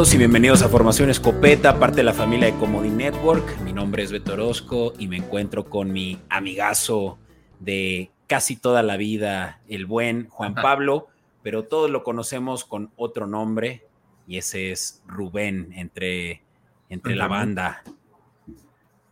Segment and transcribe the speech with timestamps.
[0.00, 3.60] todos y bienvenidos a Formación Escopeta, parte de la familia de Comedy Network.
[3.60, 7.18] Mi nombre es Beto Orozco y me encuentro con mi amigazo
[7.58, 11.08] de casi toda la vida, el buen Juan Pablo,
[11.42, 13.84] pero todos lo conocemos con otro nombre
[14.26, 16.44] y ese es Rubén entre,
[16.88, 17.82] entre la banda.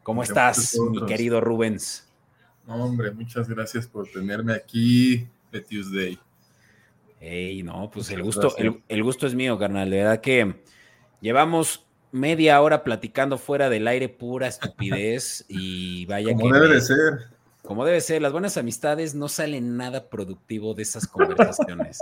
[0.02, 2.08] ¿Cómo estás, mi querido Rubens?
[2.66, 6.18] hombre, muchas gracias por tenerme aquí de Tuesday.
[7.20, 9.90] Ey, no, pues el gusto, el, gusto es mío, carnal.
[9.90, 10.62] De verdad que
[11.20, 17.38] llevamos media hora platicando fuera del aire pura estupidez y vaya como debe de ser.
[17.62, 22.00] Como debe ser, las buenas amistades no salen nada productivo de esas conversaciones.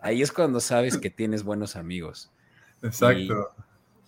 [0.00, 2.30] Ahí es cuando sabes que tienes buenos amigos.
[2.82, 3.52] Exacto.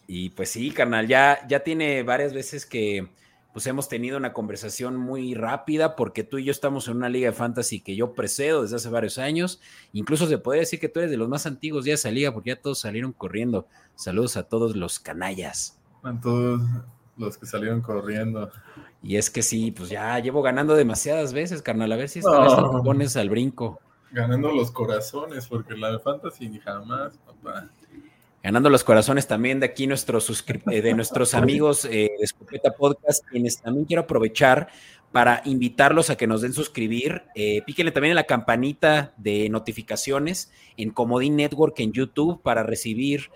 [0.08, 3.10] Y, y pues sí, carnal, ya, ya tiene varias veces que
[3.56, 7.30] pues hemos tenido una conversación muy rápida porque tú y yo estamos en una liga
[7.30, 9.62] de fantasy que yo precedo desde hace varios años.
[9.94, 12.50] Incluso se podría decir que tú eres de los más antiguos de esa liga porque
[12.50, 13.66] ya todos salieron corriendo.
[13.94, 15.80] Saludos a todos los canallas.
[16.02, 16.60] A todos
[17.16, 18.50] los que salieron corriendo.
[19.02, 21.90] Y es que sí, pues ya llevo ganando demasiadas veces, carnal.
[21.92, 23.80] A ver si esta vez te pones al brinco.
[24.12, 27.70] Ganando los corazones, porque la de fantasy ni jamás, papá
[28.46, 33.24] ganando los corazones también de aquí nuestros eh, de nuestros amigos eh, de Escopeta Podcast,
[33.28, 34.68] quienes también quiero aprovechar
[35.10, 37.24] para invitarlos a que nos den suscribir.
[37.34, 43.32] Eh, píquenle también en la campanita de notificaciones en Comodín Network en YouTube para recibir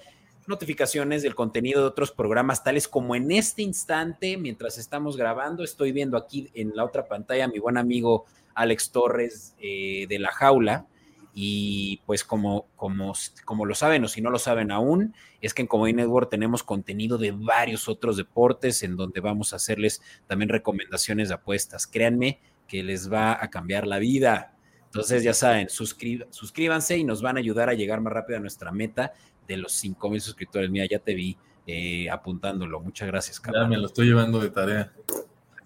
[0.46, 5.90] notificaciones del contenido de otros programas, tales como en este instante, mientras estamos grabando, estoy
[5.90, 10.86] viendo aquí en la otra pantalla a mi buen amigo Alex Torres de La Jaula,
[11.32, 13.12] y pues como, como,
[13.44, 16.62] como lo saben o si no lo saben aún, es que en Comedy Network tenemos
[16.62, 21.86] contenido de varios otros deportes en donde vamos a hacerles también recomendaciones de apuestas.
[21.86, 24.54] Créanme que les va a cambiar la vida.
[24.84, 28.72] Entonces ya saben, suscríbanse y nos van a ayudar a llegar más rápido a nuestra
[28.72, 29.12] meta
[29.46, 30.70] de los 5 mil suscriptores.
[30.70, 32.80] Mira, ya te vi eh, apuntándolo.
[32.80, 34.92] Muchas gracias, Ya me lo estoy llevando de tarea.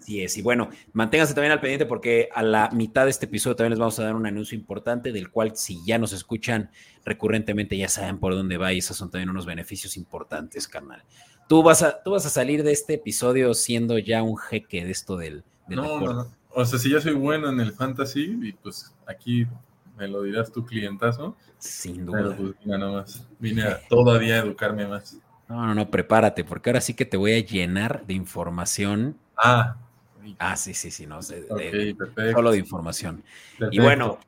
[0.05, 0.37] Así es.
[0.37, 3.79] Y bueno, manténganse también al pendiente porque a la mitad de este episodio también les
[3.79, 6.69] vamos a dar un anuncio importante del cual si ya nos escuchan
[7.03, 11.03] recurrentemente ya saben por dónde va y esos son también unos beneficios importantes, carnal.
[11.49, 14.91] Tú vas a, tú vas a salir de este episodio siendo ya un jeque de
[14.91, 18.93] esto del, no, no, O sea, si ya soy bueno en el fantasy y pues
[19.07, 19.47] aquí
[19.97, 21.35] me lo dirás tu clientazo.
[21.57, 22.37] Sin duda.
[22.37, 23.27] Pues, más.
[23.39, 25.17] Vine a todavía educarme más.
[25.49, 29.17] No, no, no, prepárate, porque ahora sí que te voy a llenar de información.
[29.35, 29.77] Ah,
[30.39, 31.95] Ah, sí, sí, sí, no, de,
[32.33, 33.23] solo de información.
[33.71, 34.19] Y bueno,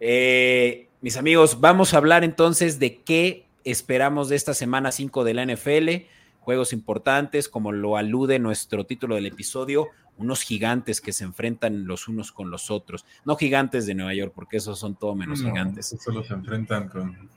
[0.00, 5.34] eh, mis amigos, vamos a hablar entonces de qué esperamos de esta semana 5 de
[5.34, 6.06] la NFL.
[6.40, 12.08] Juegos importantes, como lo alude nuestro título del episodio, unos gigantes que se enfrentan los
[12.08, 13.04] unos con los otros.
[13.24, 15.96] No gigantes de Nueva York, porque esos son todo menos gigantes.
[16.02, 17.28] Solo se enfrentan con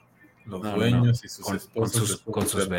[0.45, 2.21] los dueños y sus esposos.
[2.21, 2.69] Con sus,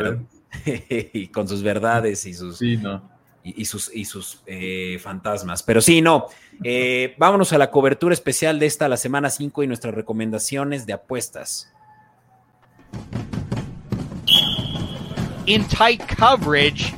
[1.13, 2.57] y con sus verdades y sus...
[2.57, 3.10] Sí, no
[3.43, 5.63] y, sus, y sus eh, fantasmas.
[5.63, 6.27] Pero sí, no.
[6.63, 10.93] Eh, vámonos a la cobertura especial de esta, la semana 5 y nuestras recomendaciones de
[10.93, 11.71] apuestas.
[15.45, 16.93] In tight coverage.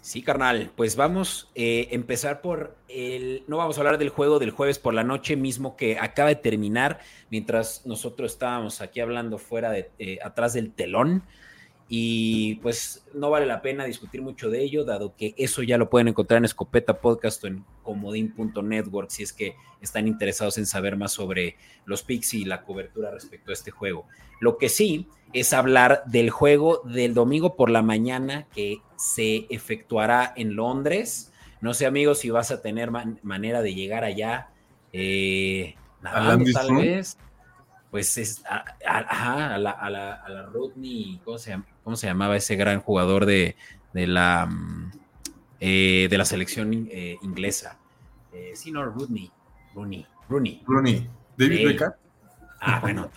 [0.00, 3.44] Sí, carnal, pues vamos a eh, empezar por el...
[3.46, 6.36] No vamos a hablar del juego del jueves por la noche mismo que acaba de
[6.36, 7.00] terminar,
[7.30, 11.24] mientras nosotros estábamos aquí hablando fuera de, atrás del telón.
[11.90, 15.88] Y pues no vale la pena discutir mucho de ello, dado que eso ya lo
[15.88, 20.96] pueden encontrar en Escopeta Podcast o en comodín.network si es que están interesados en saber
[20.96, 21.56] más sobre
[21.86, 24.06] los picks y la cobertura respecto a este juego.
[24.38, 30.34] Lo que sí es hablar del juego del domingo por la mañana que se efectuará
[30.36, 31.32] en Londres.
[31.62, 32.90] No sé, amigos, si vas a tener
[33.22, 34.50] manera de llegar allá.
[34.92, 37.16] Eh, nadando, tal vez
[37.90, 42.36] pues es a, a, la, a, la, a la Rodney, ¿cómo se, ¿cómo se, llamaba
[42.36, 43.56] ese gran jugador de,
[43.92, 44.92] de la, mm,
[45.60, 47.78] eh, de la selección eh, inglesa?
[48.32, 49.30] Eh, sí, no, Rodney,
[49.74, 50.62] Rooney, Rooney.
[50.66, 51.92] Rooney, David Beckham.
[52.60, 53.10] Ah, bueno.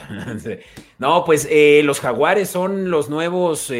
[0.99, 1.49] no, pues
[1.83, 3.71] los jaguares son los nuevos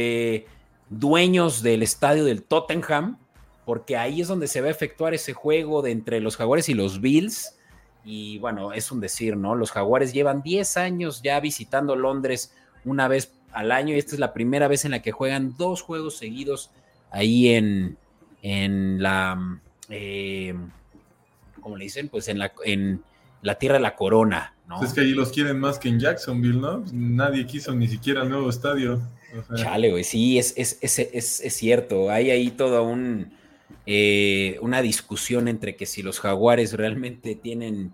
[0.89, 3.17] dueños del estadio del Tottenham,
[3.63, 6.73] porque ahí es donde se va a efectuar ese juego de entre los jaguares y
[6.73, 7.55] los Bills
[8.03, 9.55] y bueno, es un decir, ¿no?
[9.55, 12.53] Los jaguares llevan 10 años ya visitando Londres
[12.83, 15.81] una vez al año y esta es la primera vez en la que juegan dos
[15.81, 16.71] juegos seguidos
[17.11, 17.97] ahí en,
[18.41, 19.59] en la,
[19.89, 20.55] eh,
[21.59, 22.09] ¿cómo le dicen?
[22.09, 23.03] Pues en la, en
[23.41, 24.83] la tierra de la corona, ¿no?
[24.83, 26.83] Es que ahí los quieren más que en Jacksonville, ¿no?
[26.91, 29.01] Nadie quiso ni siquiera el nuevo estadio.
[29.55, 30.99] Chale, güey, sí, es, es, es,
[31.39, 32.09] es, cierto.
[32.09, 33.31] Hay ahí todo un
[33.85, 37.93] eh, una discusión entre que si los jaguares realmente tienen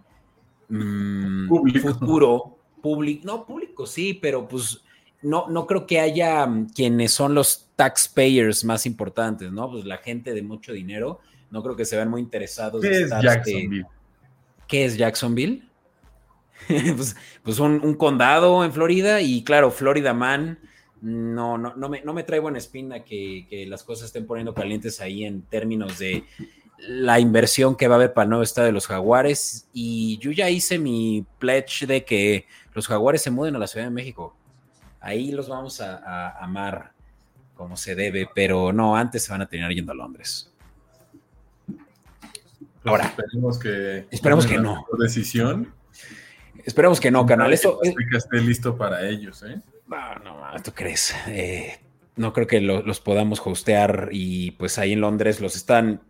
[0.69, 1.47] mm,
[1.81, 4.83] futuro, público, no público sí, pero pues
[5.21, 9.69] no, no creo que haya mm, quienes son los taxpayers más importantes, ¿no?
[9.71, 11.19] Pues la gente de mucho dinero,
[11.51, 12.81] no creo que se vean muy interesados.
[12.81, 13.85] ¿Qué es Jacksonville?
[14.67, 15.63] ¿Qué es Jacksonville?
[16.67, 20.59] pues, pues un, condado en Florida y claro, Florida Man,
[21.01, 24.53] no, no, no, me, no me trae buena espina que, que las cosas estén poniendo
[24.53, 26.23] calientes ahí en términos de
[26.77, 29.67] la inversión que va a haber para el nuevo estado de los Jaguares.
[29.73, 33.85] Y yo ya hice mi pledge de que los Jaguares se muden a la Ciudad
[33.85, 34.35] de México.
[34.99, 36.91] Ahí los vamos a, amar
[37.55, 40.51] como se debe, pero no, antes se van a tener yendo a Londres.
[41.65, 41.81] Pues
[42.85, 44.85] Ahora, esperemos que, esperemos que no.
[44.99, 45.73] Decisión.
[46.63, 47.49] Esperemos que no, canal.
[47.49, 49.59] Que esté listo para ellos, ¿eh?
[49.87, 51.15] No, no, ¿tú crees?
[51.27, 51.79] Eh,
[52.15, 56.01] no creo que los podamos hostear y pues ahí en Londres los están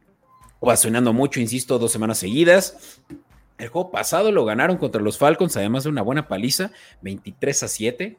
[0.59, 3.01] ovacionando mucho, insisto, dos semanas seguidas.
[3.57, 6.71] El juego pasado lo ganaron contra los Falcons, además de una buena paliza,
[7.01, 8.17] 23 a 7.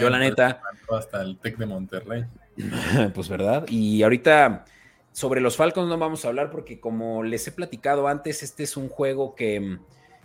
[0.00, 0.62] Yo la neta...
[0.96, 2.24] Hasta el Tec de Monterrey.
[3.14, 3.66] pues verdad.
[3.68, 4.64] Y ahorita
[5.12, 8.76] sobre los Falcons no vamos a hablar porque como les he platicado antes, este es
[8.76, 9.78] un juego que,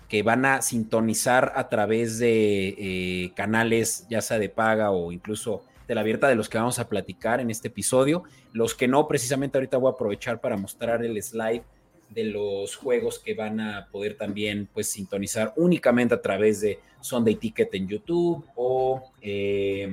[0.07, 5.63] que van a sintonizar a través de eh, canales, ya sea de paga o incluso
[5.87, 8.23] de la abierta de los que vamos a platicar en este episodio.
[8.53, 11.63] Los que no, precisamente ahorita voy a aprovechar para mostrar el slide
[12.09, 17.35] de los juegos que van a poder también pues sintonizar únicamente a través de Sunday
[17.35, 19.89] Ticket en YouTube o eh,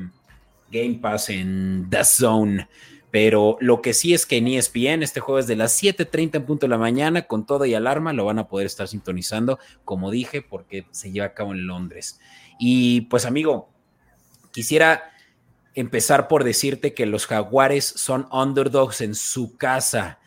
[0.70, 2.68] Game Pass en The Zone.
[3.12, 6.46] Pero lo que sí es que en ESPN, este juego es de las 7:30 en
[6.46, 10.10] punto de la mañana, con todo y alarma, lo van a poder estar sintonizando, como
[10.10, 12.18] dije, porque se lleva a cabo en Londres.
[12.58, 13.68] Y pues, amigo,
[14.50, 15.12] quisiera
[15.74, 20.18] empezar por decirte que los Jaguares son underdogs en su casa,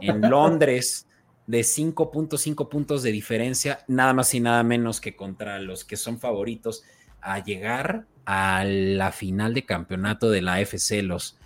[0.00, 1.06] en Londres,
[1.46, 6.18] de 5.5 puntos de diferencia, nada más y nada menos que contra los que son
[6.18, 6.82] favoritos
[7.20, 11.38] a llegar a la final de campeonato de la AFC, los,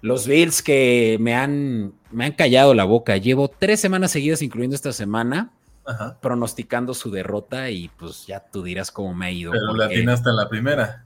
[0.00, 3.16] los Bills que me han, me han callado la boca.
[3.16, 5.52] Llevo tres semanas seguidas, incluyendo esta semana,
[6.20, 9.52] pronosticando su derrota y pues ya tú dirás cómo me ha ido.
[9.52, 11.04] Pero la hasta la primera.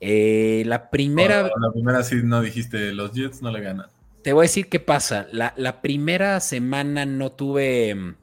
[0.00, 1.42] Eh, la primera.
[1.42, 3.86] la primera sí no dijiste, los Jets no le ganan.
[4.22, 5.26] Te voy a decir qué pasa.
[5.32, 8.14] La, primera semana no tuve mm,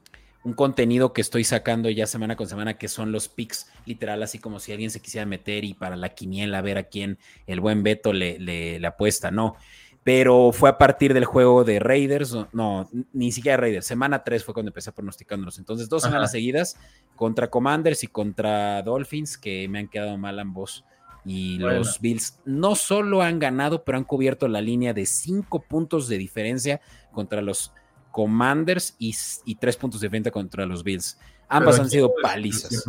[0.44, 4.38] un contenido que estoy sacando ya semana con semana, que son los picks, literal, así
[4.38, 7.82] como si alguien se quisiera meter y para la quiniela ver a quién el buen
[7.82, 9.30] Beto le, le, apuesta.
[9.30, 9.56] No.
[10.04, 13.86] Pero fue a partir del juego de Raiders, no, ni siquiera Raiders.
[13.86, 15.58] Semana 3 fue cuando empecé pronosticándolos.
[15.58, 16.78] Entonces, dos semanas seguidas
[17.14, 20.84] contra Commanders y contra Dolphins, que me han quedado mal ambos
[21.28, 26.08] y los Bills no solo han ganado, pero han cubierto la línea de cinco puntos
[26.08, 26.80] de diferencia
[27.12, 27.72] contra los
[28.10, 29.14] Commanders y,
[29.56, 31.18] tres puntos de venta contra los Bills.
[31.48, 32.84] Ambas han sido palizas.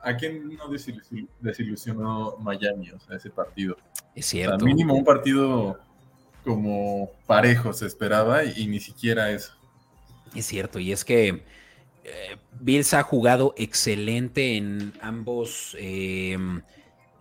[0.00, 0.68] ¿A quién no
[1.40, 3.76] desilusionó Miami, o sea, ese partido?
[4.14, 4.64] Es cierto.
[4.64, 5.78] mínimo un partido
[6.44, 9.52] como parejo se esperaba y, ni siquiera eso.
[10.34, 11.42] Es cierto, y es que
[12.04, 16.36] eh, Bills ha jugado excelente en ambos eh,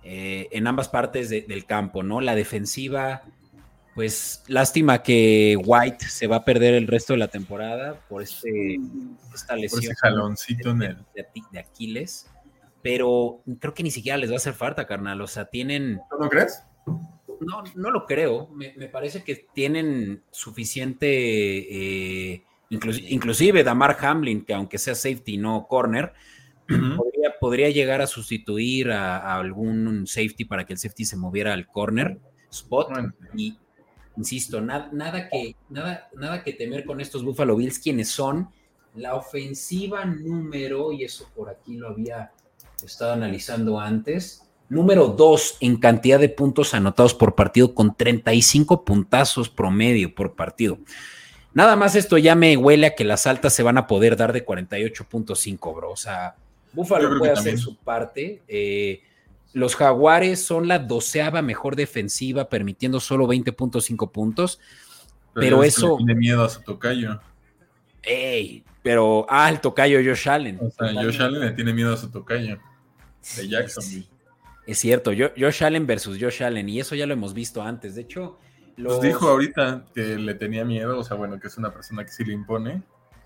[0.05, 2.19] eh, en ambas partes del campo, ¿no?
[2.19, 3.21] La defensiva,
[3.95, 8.79] pues lástima que White se va a perder el resto de la temporada por este,
[9.33, 9.79] esta lesión.
[9.79, 12.29] Por ese jaloncito de, de, Aquiles,
[12.81, 15.21] pero creo que ni siquiera les va a hacer falta, carnal.
[15.21, 16.01] O sea, tienen...
[16.09, 16.62] ¿Tú no crees?
[17.45, 18.47] No, no lo creo.
[18.50, 22.33] Me, parece que tienen suficiente...
[22.33, 26.13] Eh, inclusive Damar Hamlin, que aunque sea safety, no corner,
[27.39, 32.19] podría, llegar a sustituir a, algún safety para que el safety se moviera al corner
[32.50, 32.89] spot.
[33.35, 33.57] Y
[34.17, 34.89] insisto, nada,
[35.29, 38.50] que, nada, nada que temer con estos Buffalo Bills, quienes son
[38.95, 42.31] la ofensiva número, y eso por aquí lo había
[42.83, 49.50] estado analizando antes, número dos en cantidad de puntos anotados por partido, con 35 puntazos
[49.50, 50.80] promedio por partido.
[51.53, 54.34] Nada más esto ya me huele a que las altas se van a poder dar
[54.34, 55.92] de 48.5, bro.
[55.92, 56.36] O sea,
[56.74, 58.42] Búfalo puede hacer su parte.
[58.48, 59.03] Eh,
[59.53, 64.60] los Jaguares son la doceava mejor defensiva, permitiendo solo 20.5 puntos.
[65.36, 65.98] Pero, eso.
[65.98, 67.20] Tiene miedo a su tocayo.
[68.01, 69.27] Ey, pero.
[69.30, 70.60] Ah, el tocayo Josh Allen.
[70.60, 72.58] O sea, Josh Allen le tiene miedo a su tocayo.
[73.38, 74.08] De Jacksonville.
[74.65, 76.70] Es cierto, Josh Allen versus Josh Allen.
[76.70, 77.96] Y eso ya lo hemos visto antes.
[77.96, 78.39] De hecho.
[78.75, 78.98] Los...
[78.98, 81.00] Pues dijo ahorita que le tenía miedo.
[81.00, 82.82] O sea, bueno, que es una persona que sí le impone.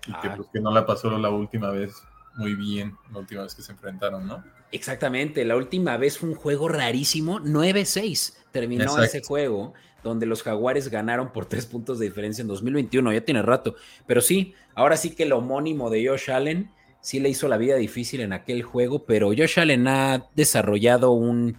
[0.06, 0.34] Y que, ah.
[0.36, 1.94] pues, que no la pasó la última vez
[2.38, 4.42] muy bien la última vez que se enfrentaron, ¿no?
[4.70, 10.88] Exactamente, la última vez fue un juego rarísimo, 9-6 terminó ese juego, donde los Jaguares
[10.88, 13.74] ganaron por tres puntos de diferencia en 2021, ya tiene rato,
[14.06, 17.76] pero sí, ahora sí que el homónimo de Josh Allen sí le hizo la vida
[17.76, 21.56] difícil en aquel juego, pero Josh Allen ha desarrollado un,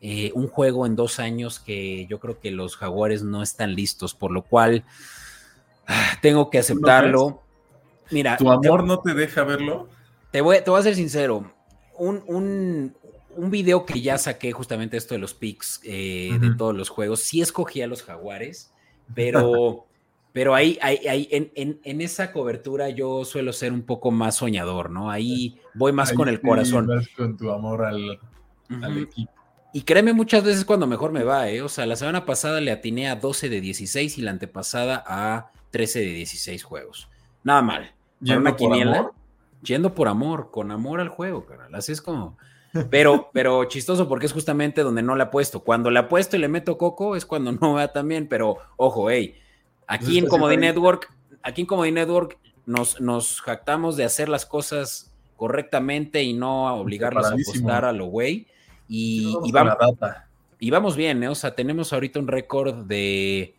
[0.00, 4.14] eh, un juego en dos años que yo creo que los jaguares no están listos,
[4.14, 4.84] por lo cual
[5.86, 7.42] ah, tengo que aceptarlo.
[8.10, 9.88] Mira, ¿tu amor no te deja verlo?
[10.30, 11.52] Te voy, te voy a ser sincero.
[11.96, 12.96] Un, un,
[13.36, 17.20] un, video que ya saqué justamente esto de los picks eh, de todos los juegos,
[17.20, 18.72] sí escogí a los jaguares,
[19.14, 19.86] pero...
[20.32, 25.10] Pero ahí, ahí, en, esa cobertura yo suelo ser un poco más soñador, ¿no?
[25.10, 26.88] Ahí voy más con el corazón.
[27.16, 28.18] con tu amor al,
[28.98, 29.32] equipo.
[29.74, 31.60] Y créeme muchas veces cuando mejor me va, ¿eh?
[31.60, 35.50] O sea, la semana pasada le atiné a 12 de 16 y la antepasada a
[35.70, 37.08] 13 de 16 juegos.
[37.44, 37.92] Nada mal.
[38.20, 39.14] ¿Yendo por amor?
[39.62, 41.74] Yendo por amor, con amor al juego, carnal.
[41.74, 42.38] Así es como...
[42.90, 45.60] Pero, pero chistoso porque es justamente donde no le apuesto.
[45.60, 49.10] Cuando le apuesto y le meto coco es cuando no va tan bien, pero ojo,
[49.10, 49.36] hey,
[49.86, 51.12] Aquí en Comedy Network,
[51.42, 57.26] aquí en Comedy Network nos, nos jactamos de hacer las cosas correctamente y no obligarlos
[57.26, 58.46] a apostar a lo güey.
[58.88, 59.76] Y, vamos,
[60.58, 61.28] y vamos bien, ¿eh?
[61.28, 63.54] o sea, tenemos ahorita un récord de,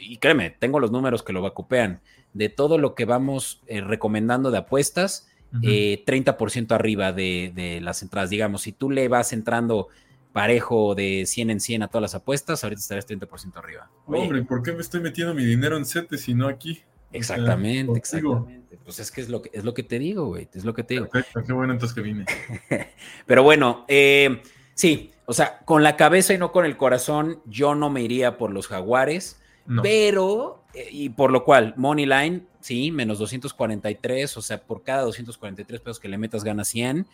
[0.00, 2.00] y créeme, tengo los números que lo vacupean,
[2.32, 8.02] de todo lo que vamos eh, recomendando de apuestas, 30% eh, arriba de, de, las
[8.02, 8.30] entradas.
[8.30, 9.88] Digamos, si tú le vas entrando
[10.32, 13.90] parejo de 100 en 100 a todas las apuestas, ahorita estarías 30% arriba.
[14.06, 16.82] Hombre, ¿por qué me estoy metiendo mi dinero en CETES y no aquí?
[17.12, 18.78] Exactamente, exactamente.
[18.84, 20.48] Pues es que es lo que es lo que te digo, güey.
[20.54, 21.08] Es lo que te digo.
[21.08, 22.24] Perfecto, qué bueno entonces que vine.
[23.26, 24.42] Pero bueno, eh,
[24.74, 28.38] sí, o sea, con la cabeza y no con el corazón, yo no me iría
[28.38, 29.40] por los jaguares,
[29.82, 35.02] pero, eh, y por lo cual, Money Line, sí, menos 243, o sea, por cada
[35.02, 37.06] 243 pesos que le metas gana 100.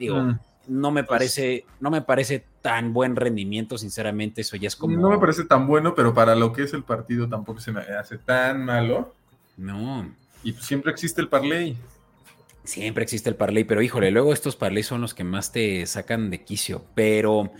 [0.00, 0.38] Digo, mm
[0.68, 4.96] no me pues parece, no me parece tan buen rendimiento, sinceramente, eso ya es como...
[4.96, 7.80] No me parece tan bueno, pero para lo que es el partido tampoco se me
[7.80, 9.14] hace tan malo.
[9.56, 10.08] No.
[10.44, 11.76] Y siempre existe el parlay.
[12.64, 16.30] Siempre existe el parlay, pero híjole, luego estos parlay son los que más te sacan
[16.30, 16.84] de quicio.
[16.94, 17.50] Pero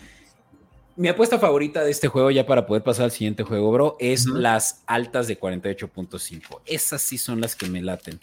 [0.95, 4.27] mi apuesta favorita de este juego, ya para poder pasar al siguiente juego, bro, es
[4.27, 6.61] las altas de 48.5.
[6.67, 8.21] Esas sí son las que me laten.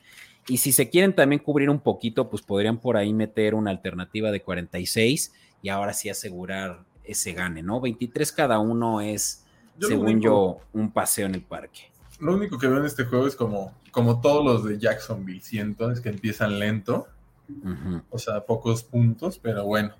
[0.50, 4.32] Y si se quieren también cubrir un poquito, pues podrían por ahí meter una alternativa
[4.32, 7.79] de 46 y ahora sí asegurar ese gane, ¿no?
[7.79, 9.46] 23 cada uno es,
[9.79, 11.91] según yo, un paseo en el parque.
[12.20, 15.91] Lo único que veo en este juego es como, como todos los de Jacksonville, siento,
[15.91, 17.08] es que empiezan lento,
[18.10, 19.94] o sea, pocos puntos, pero bueno.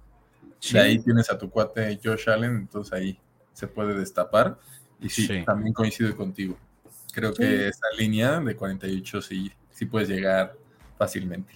[0.74, 3.20] De ahí tienes a tu cuate Josh Allen, entonces ahí
[3.54, 4.58] se puede destapar.
[5.00, 6.58] Y sí, también coincido contigo.
[7.14, 10.58] Creo que esa línea de 48 sí sí puedes llegar
[10.98, 11.54] fácilmente.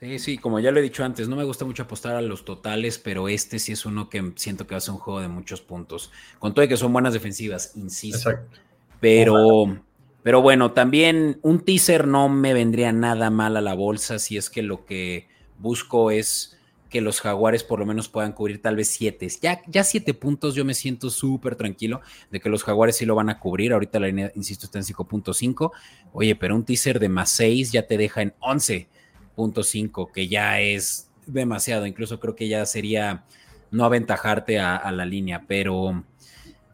[0.00, 2.46] Sí, sí, como ya lo he dicho antes, no me gusta mucho apostar a los
[2.46, 5.28] totales, pero este sí es uno que siento que va a ser un juego de
[5.28, 6.10] muchos puntos.
[6.38, 8.30] Con todo de que son buenas defensivas, insisto.
[8.30, 8.58] Exacto.
[8.98, 9.78] Pero,
[10.22, 14.48] pero bueno, también un teaser no me vendría nada mal a la bolsa si es
[14.48, 15.28] que lo que
[15.58, 16.55] busco es
[16.88, 19.28] que los jaguares por lo menos puedan cubrir tal vez siete.
[19.40, 22.00] Ya, ya siete puntos yo me siento súper tranquilo
[22.30, 23.72] de que los jaguares sí lo van a cubrir.
[23.72, 25.72] Ahorita la línea, insisto, está en 5.5.
[26.12, 31.10] Oye, pero un teaser de más 6 ya te deja en 11.5, que ya es
[31.26, 31.86] demasiado.
[31.86, 33.24] Incluso creo que ya sería
[33.70, 36.04] no aventajarte a, a la línea, pero...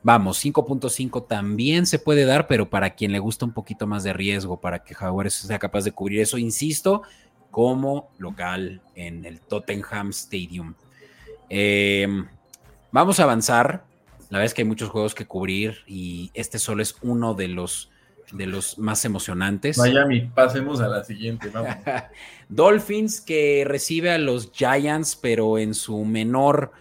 [0.05, 4.13] Vamos, 5.5 también se puede dar, pero para quien le gusta un poquito más de
[4.13, 7.03] riesgo, para que Jaguares sea capaz de cubrir eso, insisto,
[7.53, 10.75] como local en el Tottenham Stadium.
[11.49, 12.27] Em,
[12.91, 13.85] vamos a avanzar.
[14.31, 17.49] La verdad es que hay muchos juegos que cubrir y este solo es uno de
[17.49, 17.91] los,
[18.33, 19.77] de los más emocionantes.
[19.77, 21.51] Miami, pasemos a la siguiente.
[21.51, 21.77] Vamos.
[22.49, 26.73] Dolphins que recibe a los Giants, pero en su menor,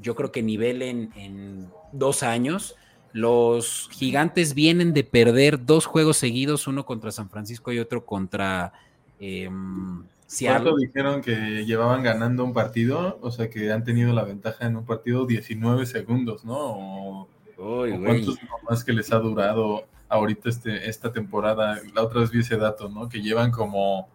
[0.00, 2.74] yo creo que nivel en, en dos años.
[3.12, 8.72] Los gigantes vienen de perder dos juegos seguidos, uno contra San Francisco y otro contra
[9.20, 9.50] eh,
[10.38, 13.18] ¿Cuánto dijeron que llevaban ganando un partido?
[13.20, 16.56] O sea, que han tenido la ventaja en un partido 19 segundos, ¿no?
[16.56, 21.80] O, ¿Cuántos más que les ha durado ahorita este, esta temporada?
[21.94, 23.08] La otra vez vi ese dato, ¿no?
[23.08, 24.08] Que llevan como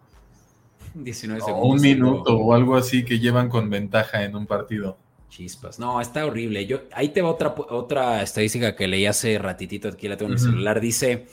[0.94, 1.70] 19 segundos.
[1.70, 4.96] Un minuto o algo así que llevan con ventaja en un partido.
[5.28, 5.78] Chispas.
[5.78, 6.66] No, está horrible.
[6.66, 10.34] Yo, ahí te va otra, otra estadística que leí hace ratitito, aquí la tengo en
[10.34, 10.80] mi celular.
[10.80, 11.26] Dice,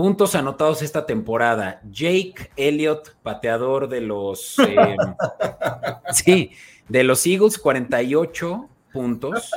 [0.00, 1.82] Puntos anotados esta temporada.
[1.90, 4.58] Jake Elliott, pateador de los.
[4.58, 4.96] Em,
[6.10, 6.52] sí,
[6.88, 9.50] de los Eagles, 48 puntos.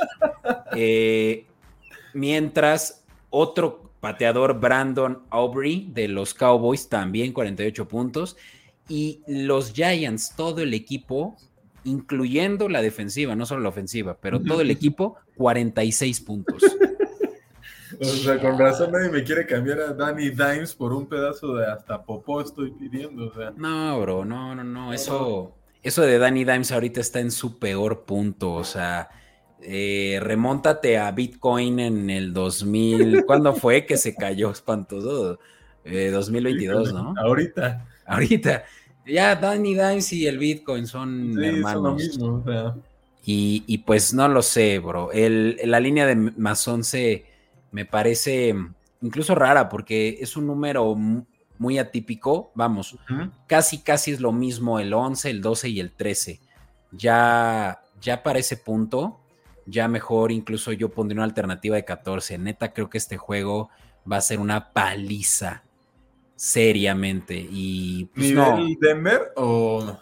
[0.76, 1.46] Eh,
[2.12, 8.36] mientras otro pateador, Brandon Aubrey, de los Cowboys, también 48 puntos.
[8.86, 11.38] Y los Giants, todo el equipo,
[11.84, 16.62] incluyendo la defensiva, no solo la ofensiva, pero todo el equipo, 46 puntos.
[18.00, 21.66] O sea, con razón nadie me quiere cambiar a Danny Dimes por un pedazo de
[21.66, 23.26] hasta popó estoy pidiendo.
[23.28, 23.52] O sea.
[23.56, 24.92] No, bro, no, no, no.
[24.92, 28.52] Eso, eso de Danny Dimes ahorita está en su peor punto.
[28.52, 29.08] O sea,
[29.60, 33.24] eh, remóntate a Bitcoin en el 2000.
[33.26, 35.38] ¿Cuándo fue que se cayó espantoso?
[35.84, 37.14] 2022, eh, ¿no?
[37.18, 37.86] Ahorita.
[38.06, 38.64] Ahorita.
[39.06, 42.18] Ya Danny Dimes y el Bitcoin son hermanos.
[43.26, 45.12] y, pues no lo sé, bro.
[45.12, 47.33] El, la línea de más 11
[47.74, 48.54] me parece
[49.02, 50.94] incluso rara porque es un número
[51.58, 52.52] muy atípico.
[52.54, 52.96] Vamos,
[53.48, 56.40] casi, casi es lo mismo el 11, el 12 y el 13.
[56.92, 59.18] Ya, ya para ese punto,
[59.66, 62.38] ya mejor incluso yo pondría una alternativa de 14.
[62.38, 63.70] Neta, creo que este juego
[64.10, 65.64] va a ser una paliza
[66.36, 67.34] seriamente.
[67.50, 69.98] Y pues, ¿Nivel Denver o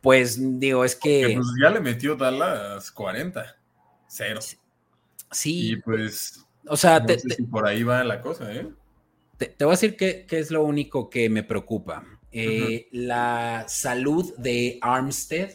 [0.00, 1.34] Pues digo, es que.
[1.36, 3.54] pues, ya le metió Dallas 40.
[4.06, 4.40] Cero.
[5.30, 5.72] Sí.
[5.72, 6.43] Y pues.
[6.66, 7.04] O sea,
[7.50, 8.66] por ahí va la cosa, ¿eh?
[9.36, 12.04] Te, voy a decir qué es lo único que me preocupa.
[12.30, 15.50] Eh, la salud de Armstead,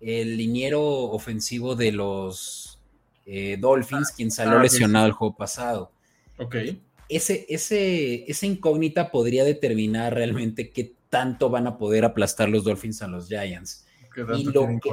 [0.00, 2.80] el liniero ofensivo de los
[3.26, 5.92] eh, Dolphins, quien salió ah, lesionado el juego pasado.
[6.38, 6.56] Ok
[7.08, 13.02] ese, ese, esa incógnita podría determinar realmente qué tanto van a poder aplastar los Dolphins
[13.02, 13.86] a los Giants.
[14.36, 14.90] Y lo que,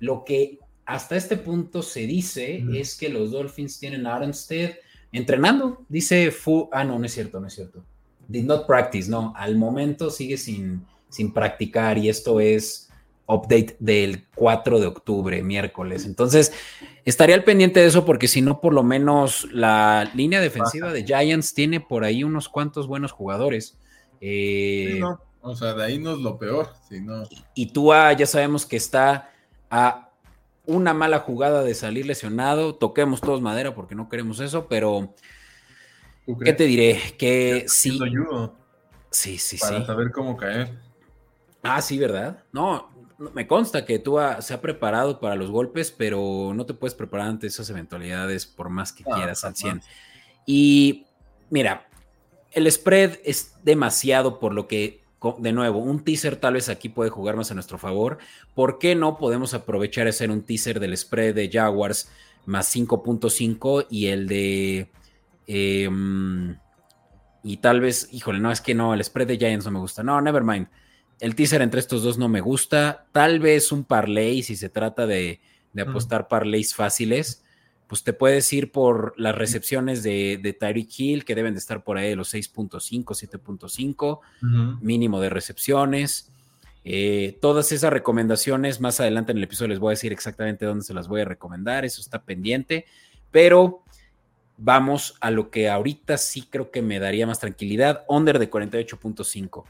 [0.00, 4.70] lo que hasta este punto se dice es que los Dolphins tienen a Armstead
[5.12, 5.84] entrenando.
[5.86, 7.84] Dice Fu, ah, no, no es cierto, no es cierto.
[8.26, 12.88] Did not practice, no, al momento sigue sin, sin practicar y esto es
[13.26, 16.06] update del 4 de octubre, miércoles.
[16.06, 16.54] Entonces,
[17.04, 21.04] estaría al pendiente de eso porque si no, por lo menos la línea defensiva de
[21.04, 23.76] Giants tiene por ahí unos cuantos buenos jugadores.
[24.22, 25.02] Eh,
[25.42, 26.70] o sea, de ahí no es lo peor.
[27.54, 29.30] Y Tua ya sabemos que está
[29.70, 30.07] a
[30.68, 32.76] una mala jugada de salir lesionado.
[32.76, 35.14] Toquemos todos madera porque no queremos eso, pero
[36.44, 37.00] ¿qué te diré?
[37.18, 37.98] Que sí.
[39.10, 39.60] Sí, sí, sí.
[39.60, 40.78] Para saber cómo caer.
[41.62, 42.44] Ah, sí, ¿verdad?
[42.52, 42.90] No,
[43.34, 47.28] me consta que tú se ha preparado para los golpes, pero no te puedes preparar
[47.28, 49.80] ante esas eventualidades por más que ah, quieras al 100.
[50.44, 51.06] Y
[51.48, 51.88] mira,
[52.52, 55.02] el spread es demasiado por lo que,
[55.38, 58.18] de nuevo, un teaser tal vez aquí puede jugar más a nuestro favor.
[58.54, 62.10] ¿Por qué no podemos aprovechar y hacer un teaser del spread de Jaguars
[62.46, 64.90] más 5.5 y el de...
[65.46, 66.56] Em,
[67.42, 70.02] y tal vez, híjole, no, es que no, el spread de Giants no me gusta.
[70.02, 70.68] No, never mind
[71.20, 73.06] el teaser entre estos dos no me gusta.
[73.12, 75.40] Tal vez un parlay, si se trata de,
[75.80, 77.44] apostar parlays fáciles,
[77.88, 81.82] pues te puedes ir por las recepciones de, de Tyreek Hill, que deben de estar
[81.82, 84.20] por ahí de los 6.5, 7.5,
[84.80, 86.30] mínimo de recepciones.
[86.84, 90.84] Eh, todas esas recomendaciones, más adelante en el episodio les voy a decir exactamente dónde
[90.84, 92.86] se las voy a recomendar, eso está pendiente,
[93.30, 93.82] pero
[94.58, 99.64] vamos a lo que ahorita sí creo que me daría más tranquilidad, under de 48.5.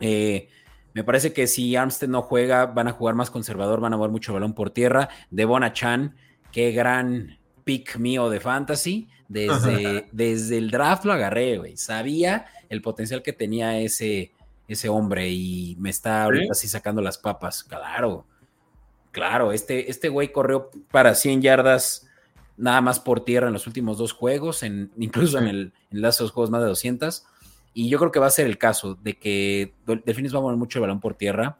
[0.00, 0.48] Eh,
[0.94, 4.10] me parece que si Armstead no juega, van a jugar más conservador, van a mover
[4.10, 5.08] mucho balón por tierra.
[5.30, 6.16] Devona Chan,
[6.52, 9.08] qué gran pick mío de fantasy.
[9.28, 11.76] Desde, desde el draft lo agarré, güey.
[11.76, 14.32] Sabía el potencial que tenía ese,
[14.68, 17.64] ese hombre y me está ahorita así sacando las papas.
[17.64, 18.24] Claro,
[19.10, 22.06] claro, este, este güey corrió para 100 yardas
[22.56, 26.18] nada más por tierra en los últimos dos juegos, en, incluso en, el, en los
[26.18, 27.24] juegos más de 200.
[27.74, 30.56] Y yo creo que va a ser el caso de que Delfines va a mover
[30.56, 31.58] mucho el balón por tierra.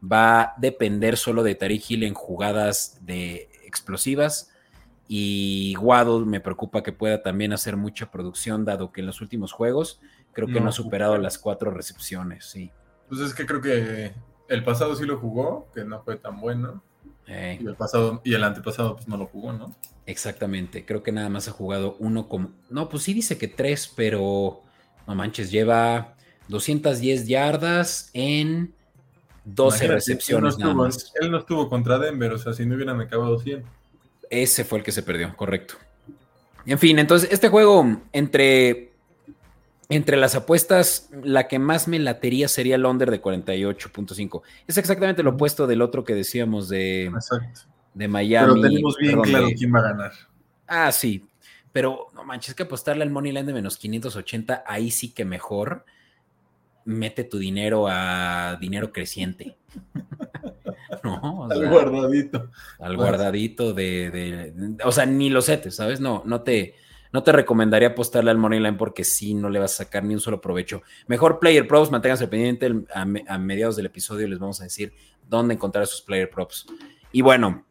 [0.00, 4.50] Va a depender solo de Tariq Hill en jugadas de explosivas.
[5.06, 9.52] Y Waddle me preocupa que pueda también hacer mucha producción, dado que en los últimos
[9.52, 10.00] juegos
[10.32, 12.44] creo que no, ha superado las cuatro recepciones.
[12.44, 12.70] Sí.
[13.08, 14.12] Pues es que creo que
[14.48, 16.82] el pasado sí lo jugó, que no fue tan bueno.
[17.26, 19.74] Y el pasado y el antepasado pues no lo jugó, ¿no?
[20.06, 20.86] Exactamente.
[20.86, 22.52] Creo que nada más ha jugado uno como.
[22.70, 24.62] No, pues sí dice que tres, pero
[25.06, 26.14] no manches, lleva
[26.48, 28.74] 210 yardas en
[29.54, 30.56] 12 recepciones.
[30.56, 33.64] Él no, estuvo, él no, estuvo, contra Denver, o sea, si no hubieran acabado 100.
[34.30, 35.74] Ese fue el que se perdió, correcto.
[36.66, 38.92] En fin, entonces, este juego, entre,
[39.88, 44.42] entre las apuestas, la que más me latería sería el under de 48.5.
[44.66, 47.10] Es exactamente lo opuesto del otro que decíamos de,
[47.94, 48.52] de Miami.
[48.52, 50.12] Pero tenemos bien claro quién va a ganar.
[50.66, 51.26] Ah, sí,
[51.72, 55.86] pero no manches, que apostarle al Money Line de menos 580, ahí sí que mejor
[56.88, 59.56] mete tu dinero a dinero creciente.
[61.04, 62.50] no, al guardadito.
[62.78, 66.00] Al guardadito de, O sea, ni los setes, ¿sabes?
[66.00, 66.74] No, no te.
[67.10, 70.12] No te recomendaría apostarle al Money Line porque sí no le vas a sacar ni
[70.12, 70.82] un solo provecho.
[71.06, 72.70] Mejor Player Props, manténganse pendiente.
[72.92, 74.92] A, a mediados del episodio les vamos a decir
[75.26, 76.66] dónde encontrar esos Player Props.
[77.10, 77.64] Y bueno,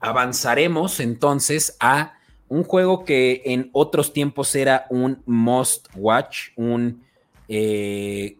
[0.00, 2.14] avanzaremos entonces a
[2.48, 7.04] un juego que en otros tiempos era un must watch, un
[7.48, 8.38] eh,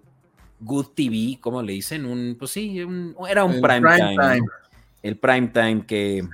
[0.62, 2.06] good TV, ¿cómo le dicen?
[2.06, 2.78] Un, pues sí,
[3.28, 4.46] era un prime, time.
[5.02, 6.24] El prime time que,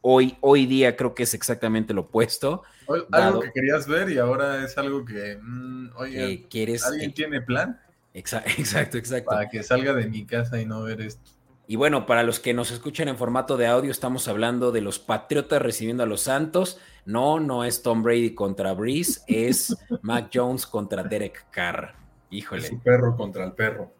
[0.00, 2.62] hoy, hoy día creo que es exactamente lo opuesto.
[3.10, 7.80] algo que querías ver y ahora es algo que, mm, oye, ¿quieres, ¿alguien tiene plan?
[8.16, 11.30] Exacto, exacto, Para que salga de mi casa y no ver esto.
[11.68, 14.98] Y bueno, para los que nos escuchan en formato de audio, estamos hablando de los
[14.98, 16.78] Patriotas recibiendo a los Santos.
[17.04, 22.05] No, no es Tom Brady contra Breeze, es Mac Jones contra Derek Carr.
[22.30, 22.66] Híjole.
[22.66, 23.92] Es un perro contra el perro.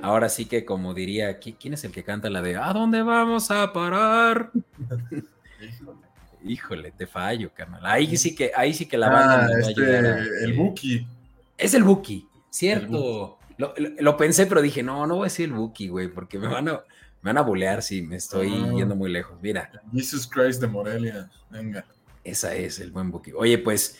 [0.00, 3.50] Ahora sí que, como diría, ¿quién es el que canta la de ¿A dónde vamos
[3.50, 4.50] a parar?
[6.44, 6.90] Híjole.
[6.92, 7.84] te fallo, carnal.
[7.84, 11.06] Ahí sí que, ahí sí que la banda ah, este, El Buki.
[11.56, 13.38] Es el Buki, cierto.
[13.58, 16.68] Lo, pensé, pero dije, no, no voy a decir el Buki, güey, porque me van
[16.68, 16.72] a,
[17.22, 19.38] me van a bulear si me estoy yendo muy lejos.
[19.40, 19.70] Mira.
[19.92, 21.84] Jesus Christ de Morelia, venga.
[22.24, 23.32] Esa es el buen Buki.
[23.32, 23.98] Oye, pues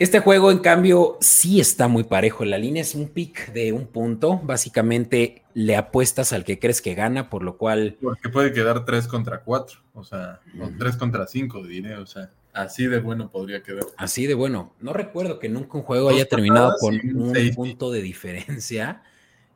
[0.00, 2.46] este juego, en cambio, sí está muy parejo.
[2.46, 4.40] La línea es un pick de un punto.
[4.42, 7.98] Básicamente le apuestas al que crees que gana, por lo cual.
[8.00, 12.30] Porque puede quedar 3 contra 4, o sea, o 3 contra 5, diré, o sea,
[12.54, 13.84] así de bueno podría quedar.
[13.98, 14.72] Así de bueno.
[14.80, 19.02] No recuerdo que nunca un juego haya terminado con un punto de diferencia.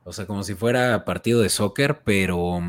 [0.05, 2.61] O sea, como si fuera partido de soccer, pero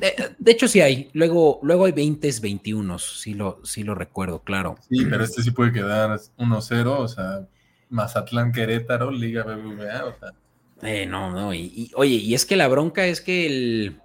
[0.00, 1.10] de, hecho, sí hay.
[1.12, 4.76] Luego, luego hay 20, 21, sí lo, sí lo recuerdo, claro.
[4.88, 7.46] Sí, pero este sí puede quedar 1-0, o sea,
[7.90, 10.32] Mazatlán Querétaro, Liga BBVA, o sea.
[10.82, 14.00] Eh, no, no, y, oye, y es que la bronca es que el,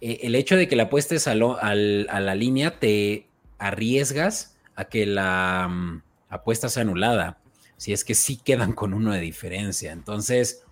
[0.00, 5.06] eh, el hecho de que la apuestes a, a, la línea te arriesgas a que
[5.06, 7.38] la mm, apuesta sea anulada,
[7.76, 9.92] si es que sí quedan con uno de diferencia.
[9.92, 10.64] Entonces,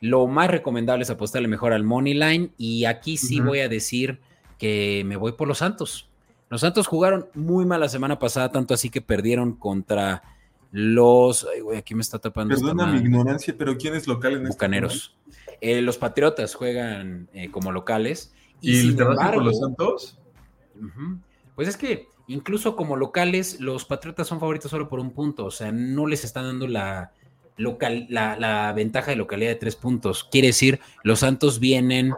[0.00, 4.20] lo más recomendable es apostarle mejor al Money Line y aquí sí voy a decir
[4.58, 6.08] que me voy por los Santos.
[6.48, 10.22] Los Santos jugaron muy mal la semana pasada, tanto así que perdieron contra
[10.72, 11.46] los.
[11.52, 12.54] Ay, güey, aquí me está tapando.
[12.56, 15.16] Perdona mi ignorancia, pero ¿quién es local en este Bucaneros.
[15.60, 18.34] Este los Patriotas juegan eh, como locales.
[18.60, 20.18] ¿Y, ¿Y te por los Santos?
[21.54, 25.44] Pues es que incluso como locales, los Patriotas son favoritos solo por un punto.
[25.44, 27.12] O sea, no les están dando la,
[27.60, 30.24] local, la, ventaja de localidad de tres puntos.
[30.24, 32.14] Quiere decir, los Santos vienen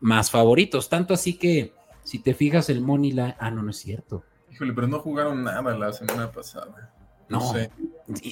[0.00, 0.88] más favoritos.
[0.88, 1.72] Tanto así que,
[2.04, 4.24] si te fijas, el Money la Ah, no, no es cierto.
[4.50, 6.92] Híjole, pero no jugaron nada la semana pasada.
[7.28, 7.70] No, sé.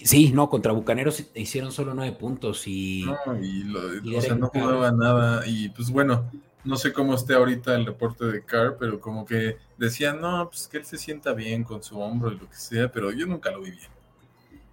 [0.04, 3.04] Sí, no, contra Bucaneros hicieron solo nueve puntos y.
[3.04, 5.46] No, y, o sea, no jugaba nada.
[5.46, 6.28] Y pues bueno,
[6.64, 10.66] no sé cómo esté ahorita el reporte de Carr, pero como que decían, no, pues
[10.66, 13.52] que él se sienta bien con su hombro y lo que sea, pero yo nunca
[13.52, 13.97] lo vi bien.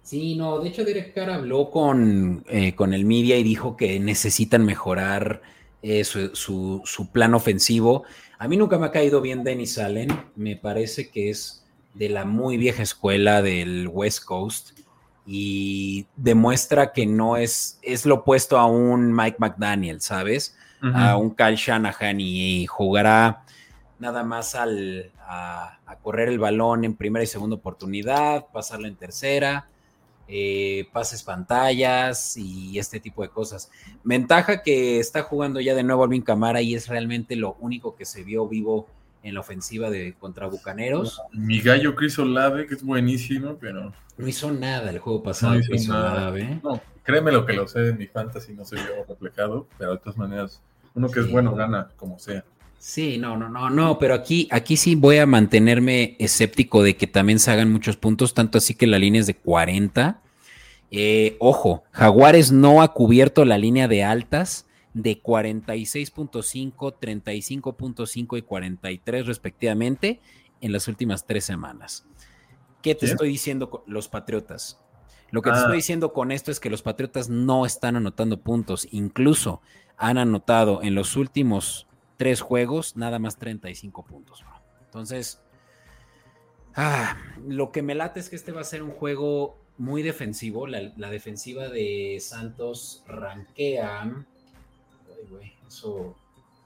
[0.06, 3.98] Sí, no, de hecho Derek Carr habló con, eh, con el media y dijo que
[3.98, 5.42] necesitan mejorar
[5.82, 8.04] eh, su, plan ofensivo.
[8.38, 12.24] A mí nunca me ha caído bien Dennis Allen, me parece que es de la
[12.24, 14.78] muy vieja escuela del West Coast
[15.26, 20.56] y demuestra que no es, es lo opuesto a un Mike McDaniel, ¿sabes?
[20.94, 23.42] A un Kyle Shanahan y, jugará
[23.98, 28.94] nada más al, a, a, correr el balón en primera y segunda oportunidad, pasarlo en
[28.94, 29.68] tercera
[30.28, 33.70] eh, pases pantallas y este tipo de cosas.
[34.02, 38.04] Ventaja que está jugando ya de nuevo Alvin Camara y es realmente lo único que
[38.04, 38.88] se vio vivo
[39.22, 41.20] en la ofensiva de contra Bucaneros.
[41.32, 43.92] Mi gallo Chris Olave, que es buenísimo, pero.
[44.16, 45.54] No hizo nada el juego pasado.
[45.54, 46.32] No hizo nada.
[46.62, 49.98] No, créeme lo que lo sé en mi fantasy, no se vio reflejado, pero de
[49.98, 50.62] todas maneras,
[50.94, 52.44] uno que es bueno gana como sea.
[52.86, 57.08] Sí, no, no, no, no, pero aquí, aquí sí voy a mantenerme escéptico de que
[57.08, 60.22] también se hagan muchos puntos, tanto así que la línea es de 40.
[60.92, 69.26] Eh, ojo, Jaguares no ha cubierto la línea de altas de 46.5, 35.5 y 43
[69.26, 70.20] respectivamente
[70.60, 72.06] en las últimas tres semanas.
[72.82, 74.78] ¿Qué te estoy diciendo con los Patriotas?
[75.32, 75.74] Lo que te estoy ah.
[75.76, 79.60] diciendo con esto es que los Patriotas no están anotando puntos, incluso
[79.96, 81.85] han anotado en los últimos
[82.16, 84.44] tres juegos, nada más 35 puntos.
[84.84, 85.40] Entonces,
[86.74, 90.66] ah, lo que me late es que este va a ser un juego muy defensivo.
[90.66, 94.02] La, defensiva de Santos rankea.
[94.02, 96.14] Ay, eso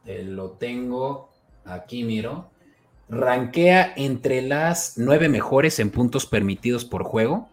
[0.06, 1.30] lo tengo
[1.64, 2.50] aquí, miro.
[3.08, 7.48] Rankea entre las nueve mejores en puntos permitidos por juego,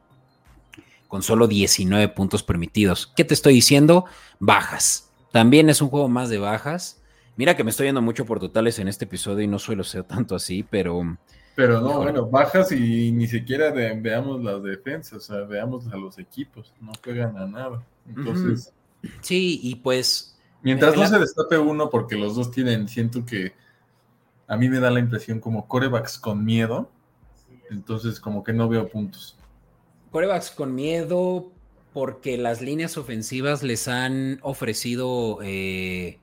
[1.07, 3.11] con solo 19 puntos permitidos.
[3.15, 4.05] ¿Qué te estoy diciendo?
[4.39, 5.11] Bajas.
[5.31, 7.01] También es un juego más de bajas.
[7.37, 10.03] Mira que me estoy yendo mucho por totales en este episodio y no suelo ser
[10.03, 11.17] tanto así, pero...
[11.55, 16.19] Pero no, bueno, bajas y ni siquiera veamos las defensas, o sea, veamos a los
[16.19, 17.83] equipos, no juegan a nada.
[18.07, 18.73] Entonces...
[19.21, 20.35] Sí, y pues...
[20.63, 23.53] Mientras no se destape uno, porque los dos tienen, siento que
[24.47, 26.89] a mí me da la impresión como corebacks con miedo,
[27.69, 29.37] Entonces, como que no veo puntos.
[30.11, 31.51] Corebacks con miedo
[31.93, 36.19] porque las líneas ofensivas les han ofrecido eh,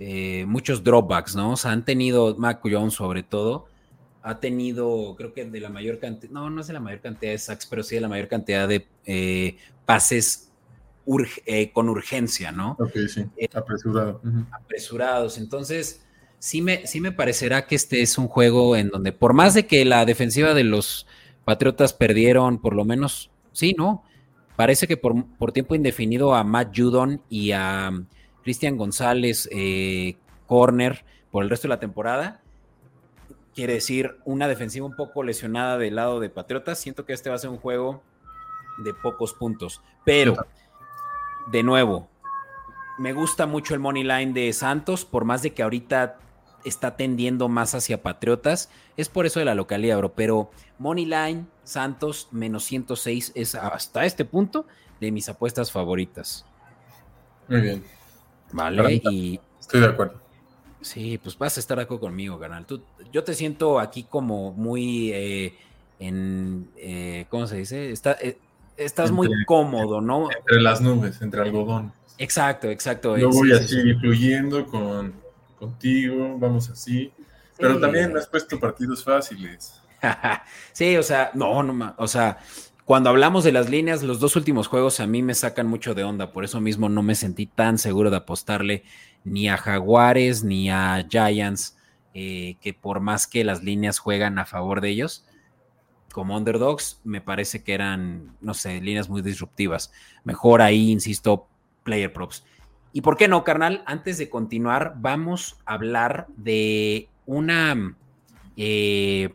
[0.00, 1.52] eh, muchos dropbacks, ¿no?
[1.52, 3.66] O sea, han tenido, Mac Jones sobre todo,
[4.22, 7.32] ha tenido, creo que de la mayor cantidad, no, no es de la mayor cantidad
[7.32, 9.56] de sacks, pero sí de la mayor cantidad de eh,
[9.86, 10.50] pases
[11.72, 12.76] con urgencia, ¿no?
[12.78, 14.20] Ok, sí, apresurado.
[14.52, 15.38] Apresurados.
[15.38, 16.04] Entonces,
[16.38, 19.66] sí me, sí me parecerá que este es un juego en donde, por más de
[19.66, 21.06] que la defensiva de los
[21.44, 24.04] Patriotas perdieron, por lo menos, sí, ¿no?
[24.54, 27.90] Parece que por, por tiempo indefinido a Matt Judon y a
[28.48, 32.40] Cristian González, eh, corner, por el resto de la temporada.
[33.54, 36.78] Quiere decir, una defensiva un poco lesionada del lado de Patriotas.
[36.78, 38.02] Siento que este va a ser un juego
[38.78, 39.82] de pocos puntos.
[40.02, 40.34] Pero,
[41.52, 42.08] de nuevo,
[42.96, 46.16] me gusta mucho el money line de Santos, por más de que ahorita
[46.64, 48.70] está tendiendo más hacia Patriotas.
[48.96, 50.14] Es por eso de la localidad, bro.
[50.14, 54.66] Pero Money Line, Santos, menos 106 es hasta este punto
[55.02, 56.46] de mis apuestas favoritas.
[57.46, 57.97] Muy bien.
[58.52, 59.40] Vale, y.
[59.60, 60.20] Estoy de acuerdo.
[60.80, 62.64] Sí, pues vas a estar acá conmigo, canal.
[63.12, 65.54] yo te siento aquí como muy eh,
[65.98, 66.68] en.
[66.76, 67.92] Eh, ¿Cómo se dice?
[67.92, 68.38] Eh,
[68.76, 70.30] estás muy cómodo, ¿no?
[70.30, 71.92] Entre las nubes, entre algodón.
[72.16, 73.16] Exacto, exacto.
[73.16, 75.14] Yo voy así fluyendo con
[75.58, 77.12] contigo, vamos así.
[77.56, 79.80] Pero también has puesto partidos fáciles.
[80.72, 82.38] sí, o sea, no, no, o sea,
[82.88, 86.04] cuando hablamos de las líneas, los dos últimos juegos a mí me sacan mucho de
[86.04, 88.82] onda, por eso mismo no me sentí tan seguro de apostarle
[89.24, 91.76] ni a Jaguares ni a Giants,
[92.14, 95.26] eh, que por más que las líneas juegan a favor de ellos,
[96.14, 99.92] como underdogs, me parece que eran, no sé, líneas muy disruptivas.
[100.24, 101.46] Mejor ahí, insisto,
[101.82, 102.42] player props.
[102.94, 107.98] Y por qué no, carnal, antes de continuar, vamos a hablar de una
[108.56, 109.34] eh,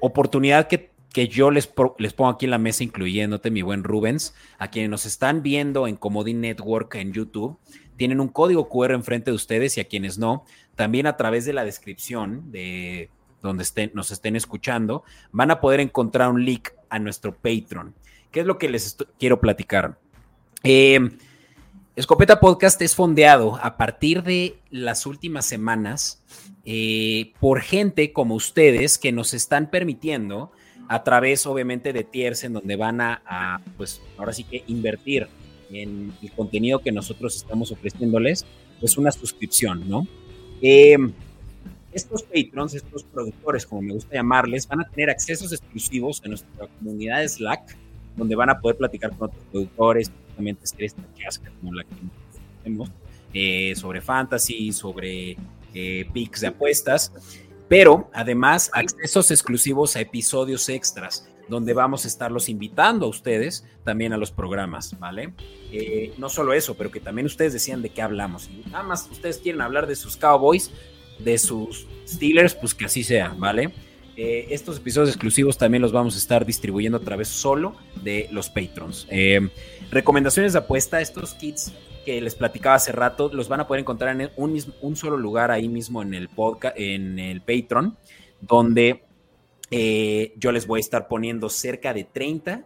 [0.00, 4.34] oportunidad que, que yo les, les, pongo aquí en la mesa, incluyéndote, mi buen Rubens,
[4.58, 7.56] a quienes nos están viendo en Comodín Network en YouTube.
[7.96, 11.54] Tienen un código QR enfrente de ustedes y a quienes no, también a través de
[11.54, 13.08] la descripción de
[13.40, 17.94] donde estén, nos estén escuchando, van a poder encontrar un link a nuestro Patreon.
[18.30, 19.98] ¿Qué es lo que les quiero platicar?
[20.64, 21.00] Eh,
[21.94, 26.22] Escopeta Podcast es fondeado a partir de las últimas semanas
[26.66, 30.52] eh, por gente como ustedes que nos están permitiendo
[30.88, 35.28] a través obviamente de tiers en donde van a, pues ahora sí que invertir
[35.70, 38.46] en el contenido que nosotros estamos ofreciéndoles,
[38.80, 40.06] pues una suscripción, ¿no?
[40.60, 41.12] Em,
[41.92, 46.66] estos patrons, estos productores, como me gusta llamarles, van a tener accesos exclusivos a nuestra
[46.78, 47.76] comunidad Slack,
[48.16, 50.94] donde van a poder platicar con otros productores, justamente series
[51.60, 51.94] como la que
[52.62, 52.90] tenemos,
[53.32, 55.36] eh, sobre fantasy, sobre
[55.74, 57.12] eh, picks de apuestas,
[57.68, 64.12] pero además accesos exclusivos a episodios extras, donde vamos a estarlos invitando a ustedes también
[64.12, 65.32] a los programas, ¿vale?
[65.72, 68.48] Eh, no solo eso, pero que también ustedes decían de qué hablamos.
[68.48, 70.70] Y nada más ustedes quieren hablar de sus Cowboys,
[71.18, 73.72] de sus Steelers, pues que así sea, ¿vale?
[74.16, 78.48] Eh, estos episodios exclusivos también los vamos a estar distribuyendo a través solo de los
[78.48, 79.06] patrons.
[79.10, 79.48] Eh,
[79.90, 81.72] recomendaciones de apuesta, estos kits
[82.06, 85.50] que les platicaba hace rato, los van a poder encontrar en un, un solo lugar
[85.50, 87.98] ahí mismo en el podcast, en el Patreon,
[88.40, 89.02] donde
[89.70, 92.64] eh, yo les voy a estar poniendo cerca de 30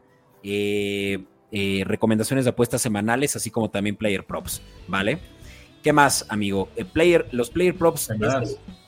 [1.84, 5.18] recomendaciones de apuestas semanales, así como también player props, ¿vale?
[5.82, 6.68] ¿Qué más, amigo?
[6.76, 8.10] El player, los player props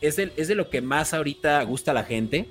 [0.03, 2.47] es de, es, de, lo que más ahorita gusta a la gente,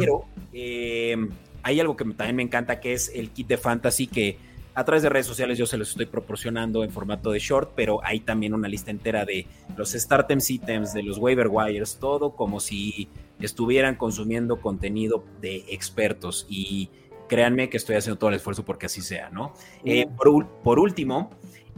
[0.00, 1.16] pero eh,
[1.62, 4.38] hay algo que también me encanta que es el kit de fantasy que
[4.78, 7.98] a través de redes sociales yo se los estoy proporcionando en formato de short, pero
[8.04, 12.60] hay también una lista entera de los startems items, de los waiver wires, todo como
[12.60, 13.08] si
[13.40, 16.90] estuvieran consumiendo contenido de expertos y
[17.28, 19.52] créanme que estoy haciendo todo el esfuerzo porque así sea, ¿no?
[19.84, 21.30] Eh, por, por, último,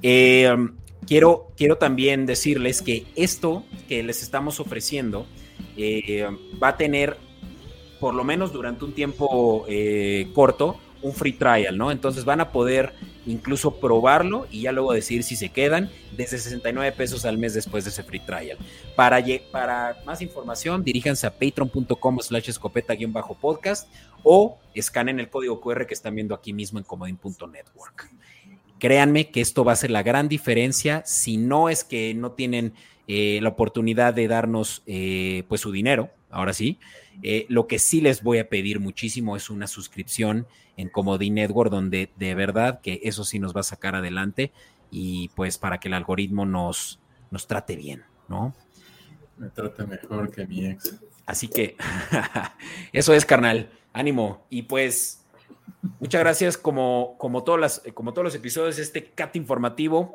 [0.02, 0.54] eh,
[1.06, 5.24] quiero, quiero también decirles que esto que les estamos ofreciendo
[5.78, 6.26] eh,
[6.62, 7.16] va a tener,
[7.98, 11.90] por lo menos durante un tiempo eh, corto, un free trial, ¿no?
[11.90, 12.92] Entonces van a poder
[13.26, 17.84] incluso probarlo y ya luego decidir si se quedan desde 69 pesos al mes después
[17.84, 18.58] de ese free trial.
[18.96, 23.88] Para, más información, diríjanse a patreon.com slash escopeta-podcast
[24.22, 28.10] o escanen el código QR que están viendo aquí mismo en comodín.network.
[28.78, 32.72] Créanme que esto va a ser la gran diferencia si no es que no tienen
[33.08, 36.78] eh, la oportunidad de darnos eh, pues su dinero, ahora sí.
[37.22, 41.70] Eh, lo que sí les voy a pedir muchísimo es una suscripción en Comodín Network,
[41.70, 44.52] donde de verdad que eso sí nos va a sacar adelante
[44.90, 48.54] y pues para que el algoritmo nos, nos trate bien, ¿no?
[49.36, 50.98] Me trate mejor que mi ex.
[51.26, 51.76] Así que
[52.92, 53.70] eso es, carnal.
[53.92, 54.44] Ánimo.
[54.50, 55.24] Y pues,
[55.98, 56.56] muchas gracias.
[56.56, 60.14] Como, como, todas las, como todos los episodios, este cat informativo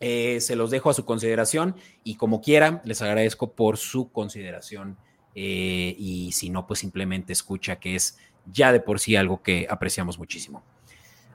[0.00, 4.96] eh, se los dejo a su consideración y como quieran, les agradezco por su consideración.
[5.34, 8.18] Eh, y si no, pues simplemente escucha, que es
[8.50, 10.62] ya de por sí algo que apreciamos muchísimo.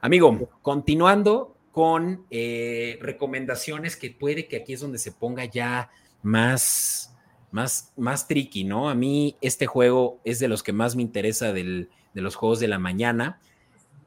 [0.01, 5.89] Amigo, continuando con eh, recomendaciones que puede que aquí es donde se ponga ya
[6.21, 7.15] más,
[7.51, 8.89] más, más tricky, ¿no?
[8.89, 12.67] A mí este juego es de los que más me interesa de los juegos de
[12.67, 13.39] la mañana.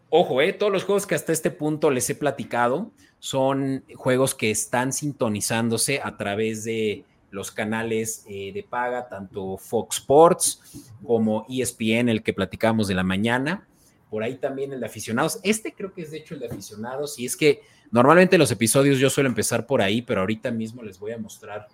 [0.09, 4.51] Ojo, eh, todos los juegos que hasta este punto les he platicado son juegos que
[4.51, 10.61] están sintonizándose a través de los canales eh, de paga, tanto Fox Sports
[11.05, 13.67] como ESPN, el que platicamos de la mañana.
[14.09, 15.39] Por ahí también el de aficionados.
[15.43, 17.19] Este creo que es de hecho el de aficionados.
[17.19, 20.99] Y es que normalmente los episodios yo suelo empezar por ahí, pero ahorita mismo les
[20.99, 21.69] voy a mostrar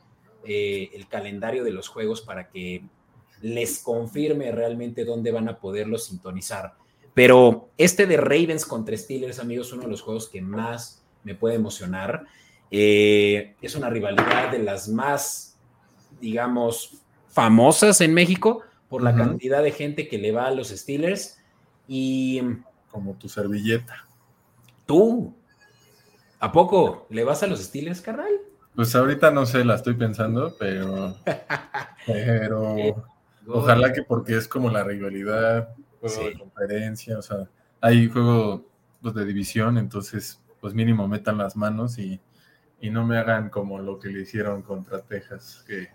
[0.45, 2.85] eh, el calendario de los juegos para que
[3.41, 6.75] les confirme realmente dónde van a poderlo sintonizar.
[7.15, 11.55] Pero este de Ravens contra Steelers, amigos, uno de los juegos que más me puede
[11.55, 12.27] emocionar.
[12.71, 15.57] Eh, es una rivalidad de las más,
[16.21, 21.39] digamos, famosas en México por la cantidad de gente que le va a los Steelers.
[21.89, 22.43] Y.
[22.91, 24.07] Como tu servilleta.
[24.87, 25.35] ¿Tú?
[26.39, 28.33] ¿A poco le vas a los Steelers, carnal?
[28.75, 31.17] Pues ahorita no sé, la estoy pensando, pero.
[32.07, 32.77] pero.
[33.49, 37.49] ojalá que porque es como la rivalidad, juego de conferencia, o sea,
[37.81, 38.67] hay juego
[39.01, 42.21] pues, de división, entonces, pues mínimo metan las manos y,
[42.83, 45.89] no me hagan como lo que le hicieron contra Texas, que.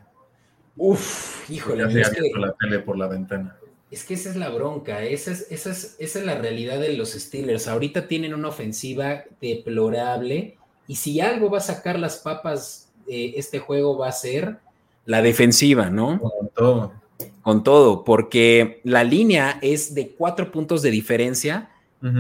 [0.78, 3.58] Uf, híjole, es que, la tele por la ventana.
[3.90, 6.94] Es que esa es la bronca, esa es, esa, es, esa es la realidad de
[6.94, 7.68] los Steelers.
[7.68, 13.60] Ahorita tienen una ofensiva deplorable y si algo va a sacar las papas de este
[13.60, 14.60] juego va a ser
[15.06, 16.20] la defensiva, ¿no?
[16.20, 16.94] Con todo.
[17.42, 21.70] Con todo, porque la línea es de cuatro puntos de diferencia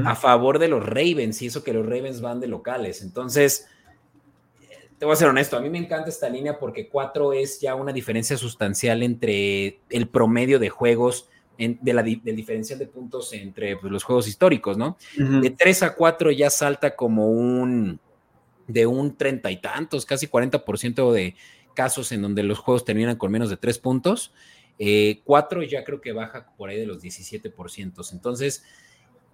[0.05, 3.01] a favor de los Ravens y eso que los Ravens van de locales.
[3.01, 3.67] Entonces,
[5.01, 7.73] te voy a ser honesto, a mí me encanta esta línea porque cuatro es ya
[7.73, 13.77] una diferencia sustancial entre el promedio de juegos de la, del diferencial de puntos entre
[13.77, 14.99] pues, los juegos históricos, ¿no?
[15.17, 17.99] De tres a cuatro ya salta como un
[18.67, 21.35] de un treinta y tantos, casi 40% de
[21.73, 24.35] casos en donde los juegos terminan con menos de tres puntos.
[24.77, 28.11] Eh, cuatro ya creo que baja por ahí de los 17%.
[28.11, 28.63] Entonces,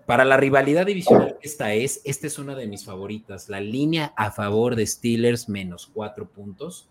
[0.08, 3.50] para la rivalidad divisional esta es, esta es una de mis favoritas.
[3.50, 6.90] La línea a favor de Steelers menos cuatro puntos.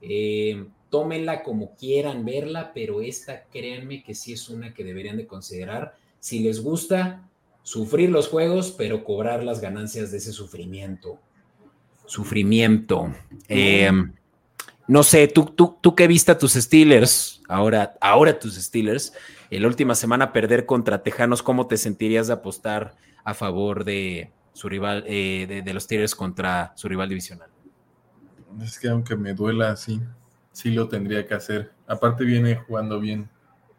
[0.00, 5.26] Eh, tómenla como quieran verla, pero esta créanme que sí es una que deberían de
[5.26, 5.96] considerar.
[6.20, 7.28] Si les gusta,
[7.62, 11.18] sufrir los juegos, pero cobrar las ganancias de ese sufrimiento
[12.08, 13.14] sufrimiento.
[13.48, 13.90] Eh,
[14.88, 19.12] no sé, ¿tú, tú, tú qué viste a tus Steelers, ahora, ahora tus Steelers,
[19.50, 24.32] en la última semana perder contra Tejanos, ¿cómo te sentirías de apostar a favor de
[24.54, 27.48] su rival, eh, de, los Steelers contra su rival divisional?
[28.62, 30.00] Es que aunque me duela, sí,
[30.52, 31.70] sí lo tendría que hacer.
[31.86, 33.28] Aparte viene jugando bien.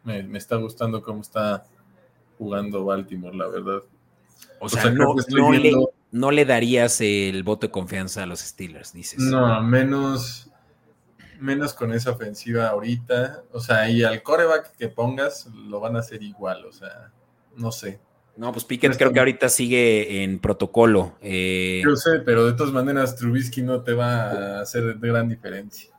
[0.04, 1.65] Me, está gustando cómo está
[2.38, 3.82] jugando Baltimore, la verdad.
[4.60, 5.15] O sea, no,
[6.12, 9.19] no le darías el voto de confianza a los Steelers, dices.
[9.19, 10.50] No, menos,
[11.39, 13.43] menos con esa ofensiva ahorita.
[13.52, 17.12] O sea, y al coreback que pongas lo van a hacer igual, o sea,
[17.56, 17.99] no sé.
[18.38, 21.17] No, pues Pickens creo que ahorita sigue en protocolo.
[21.21, 21.82] Eh.
[21.84, 25.91] Yo sé, pero de todas maneras Trubisky no te va a hacer de gran diferencia.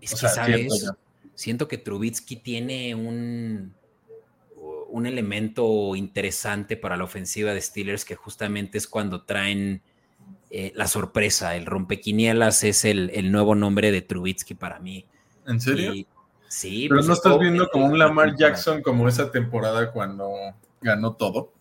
[0.00, 0.92] Es que, ¿sabes?
[1.34, 3.74] Siento que Trubisky tiene un
[4.94, 9.82] un elemento interesante para la ofensiva de Steelers que justamente es cuando traen
[10.56, 11.56] eh, la sorpresa.
[11.56, 15.04] El rompequinielas es el, nuevo nombre de Trubitsky para mí.
[15.48, 15.92] ¿En serio?
[16.48, 16.86] sí.
[16.88, 20.32] Pero pues no estás viendo como un Lamar Jackson como esa temporada cuando
[20.80, 21.52] ganó todo.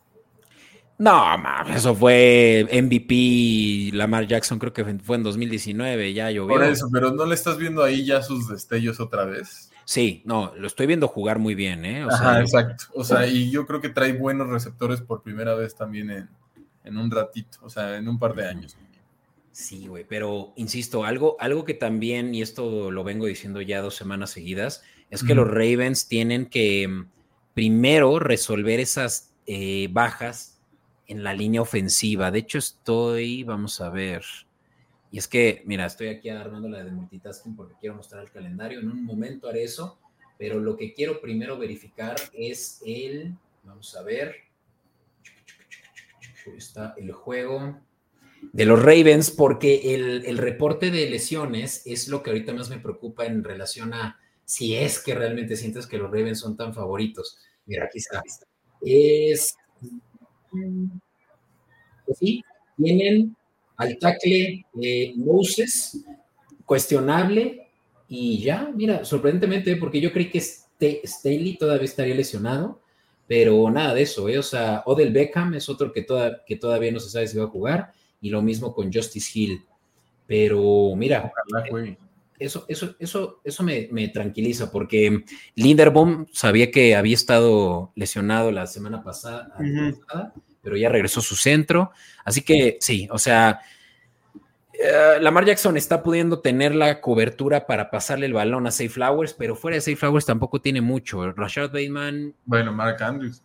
[0.99, 1.35] No,
[1.73, 6.55] eso fue MVP Lamar Jackson, creo que fue en 2019, ya llovió.
[6.55, 9.71] Por eso, pero no le estás viendo ahí ya sus destellos otra vez.
[9.85, 12.05] Sí, no, lo estoy viendo jugar muy bien, ¿eh?
[12.07, 12.85] Ajá, exacto.
[12.93, 16.29] O sea, y yo creo que trae buenos receptores por primera vez también
[16.83, 18.77] en, un ratito, o sea, en un par de años.
[19.53, 23.95] Sí, güey, pero insisto, algo, algo que también, y esto lo vengo diciendo ya dos
[23.95, 27.07] semanas seguidas, es que los Ravens tienen que mm,
[27.53, 30.59] primero resolver esas eh, bajas
[31.05, 32.31] en la línea ofensiva.
[32.31, 34.23] De hecho, estoy, vamos a ver,
[35.11, 38.79] y es que, mira, estoy aquí armando la de multitasking porque quiero mostrar el calendario.
[38.79, 39.99] En un momento haré eso,
[40.39, 44.35] pero lo que quiero primero verificar es el, vamos a ver,
[46.57, 47.79] está el juego
[48.51, 53.25] de los Ravens, porque el, reporte de lesiones es lo que ahorita más me preocupa
[53.25, 57.37] en relación a si es que realmente sientes que los Ravens son tan favoritos.
[57.65, 58.21] Mira, aquí está.
[58.81, 59.55] Es.
[62.05, 62.43] Pues sí,
[62.77, 63.35] tienen
[63.77, 66.03] al tackle eh, Moses,
[66.65, 67.63] cuestionable,
[68.07, 72.81] y ya, mira, sorprendentemente, porque yo creí que Staley todavía estaría lesionado,
[73.27, 74.37] pero nada de eso, ¿eh?
[74.37, 76.05] O sea, Odell Beckham es otro que,
[76.45, 77.93] que todavía no se sabe si va a jugar,
[78.23, 79.65] y lo mismo con Justice Hill.
[80.25, 81.31] Pero mira,
[82.39, 89.03] eso, eso, eso, eso me, tranquiliza, porque Linderbaum sabía que había estado lesionado la semana
[89.03, 89.53] pasada,
[90.61, 91.91] pero ya regresó su centro.
[92.23, 93.59] Así que sí, o sea,
[94.71, 99.33] eh, Lamar Jackson está pudiendo tener la cobertura para pasarle el balón a Safe Flowers,
[99.33, 101.29] pero fuera de Safe Flowers tampoco tiene mucho.
[101.33, 102.33] Rashad Bateman.
[102.45, 103.43] Bueno, Mark Andrews.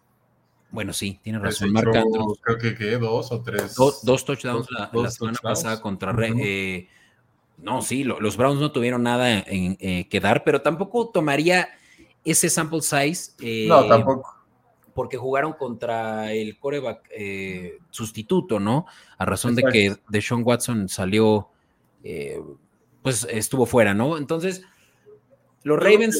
[0.70, 1.72] Bueno, sí, tiene razón.
[1.72, 2.38] Mark Andrews.
[2.42, 2.98] Creo que, ¿qué?
[2.98, 3.74] dos o tres.
[3.74, 6.14] dos touchdowns la, semana pasada contra.
[6.38, 6.88] Eh,
[7.58, 11.68] no, sí, los Browns no tuvieron nada en, eh, que dar, pero tampoco tomaría
[12.24, 13.32] ese sample size.
[13.66, 14.38] no, tampoco
[14.98, 18.84] porque jugaron contra el coreback eh, sustituto, ¿no?
[19.16, 21.50] A razón de que Deshaun Watson salió,
[22.02, 22.42] eh,
[23.00, 24.18] pues estuvo fuera, ¿no?
[24.18, 24.64] Entonces,
[25.62, 26.18] los Ravens...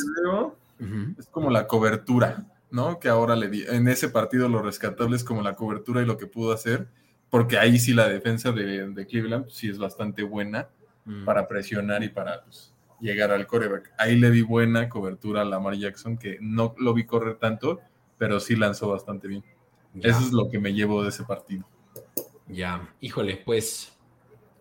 [1.19, 2.99] Es como la cobertura, ¿no?
[3.01, 6.17] Que ahora le di, en ese partido lo rescatable es como la cobertura y lo
[6.17, 6.89] que pudo hacer,
[7.31, 10.69] porque ahí sí la defensa de, Cleveland pues, sí es bastante buena
[11.05, 11.25] mm.
[11.25, 13.93] para presionar y para pues, llegar al coreback.
[13.99, 17.81] Ahí le di buena cobertura a Lamar Jackson, que no lo vi correr tanto,
[18.17, 19.45] pero sí lanzó bastante bien.
[20.03, 21.65] Eso es lo que me llevo de ese partido.
[22.47, 23.93] Ya, híjole, pues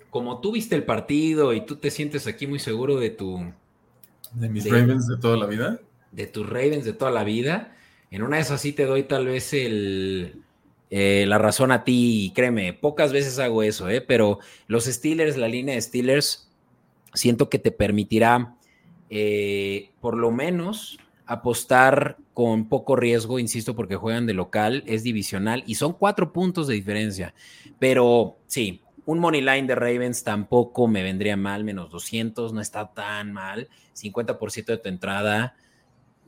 [0.09, 3.53] como tú viste el partido y tú te sientes aquí muy seguro de tu...
[4.33, 5.79] De mis Ravens de toda la vida.
[6.11, 7.76] De tus Ravens de toda la vida.
[8.11, 10.33] En una de esas sí te doy tal vez eh,
[11.27, 14.01] la razón a ti, créeme, pocas veces hago eso, ¿eh?
[14.01, 16.49] pero los Steelers, la línea de Steelers,
[17.13, 18.55] siento que te permitirá
[19.09, 25.63] eh, por lo menos apostar con poco riesgo, insisto, porque juegan de local, es divisional
[25.67, 27.33] y son cuatro puntos de diferencia.
[27.79, 32.93] Pero sí, un money line de Ravens tampoco me vendría mal, menos 200, no está
[32.93, 33.67] tan mal.
[33.93, 35.55] 50% de tu entrada,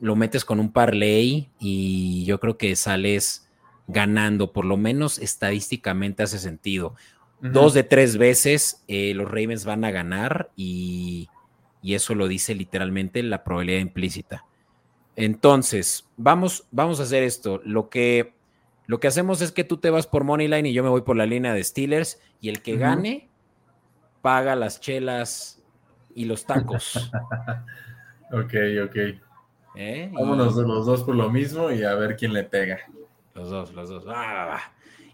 [0.00, 3.48] lo metes con un parlay y yo creo que sales
[3.86, 6.94] ganando, por lo menos estadísticamente hace sentido.
[7.42, 11.28] Dos de tres veces eh, los Ravens van a ganar y,
[11.80, 14.44] y eso lo dice literalmente la probabilidad implícita.
[15.16, 17.60] Entonces, vamos, vamos a hacer esto.
[17.64, 18.34] Lo que,
[18.86, 21.16] lo que hacemos es que tú te vas por Moneyline y yo me voy por
[21.16, 23.28] la línea de Steelers y el que gane
[24.22, 25.62] paga las chelas
[26.14, 27.10] y los tacos.
[28.32, 28.96] ok, ok.
[29.74, 30.10] ¿Eh?
[30.12, 32.78] Vámonos de los dos por lo mismo y a ver quién le pega.
[33.34, 34.04] Los dos, los dos.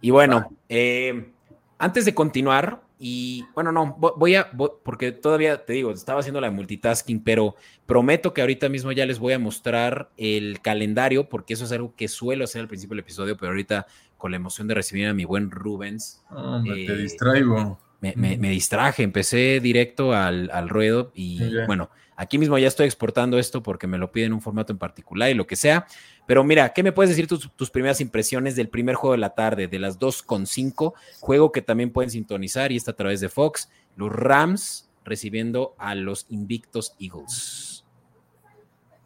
[0.00, 1.32] y bueno, eh,
[1.78, 4.50] antes de continuar, y bueno, no, voy a,
[4.82, 7.54] porque todavía te digo, estaba haciendo la multitasking, pero
[7.84, 11.94] prometo que ahorita mismo ya les voy a mostrar el calendario, porque eso es algo
[11.94, 13.86] que suelo hacer al principio del episodio, pero ahorita
[14.16, 16.24] con la emoción de recibir a mi buen Rubens.
[16.64, 17.78] te eh, distraigo.
[18.00, 23.86] Me, distraje, empecé directo al, ruedo y bueno, aquí mismo ya estoy exportando esto porque
[23.86, 25.86] me lo piden en un formato en particular y lo que sea.
[26.26, 29.68] Pero mira, ¿qué me puedes decir tus, primeras impresiones del primer juego de la tarde,
[29.68, 30.94] de las 2.5?
[31.20, 33.70] Juego que también pueden sintonizar y está a través de Fox.
[33.96, 37.84] Los Rams recibiendo a los invictos Eagles.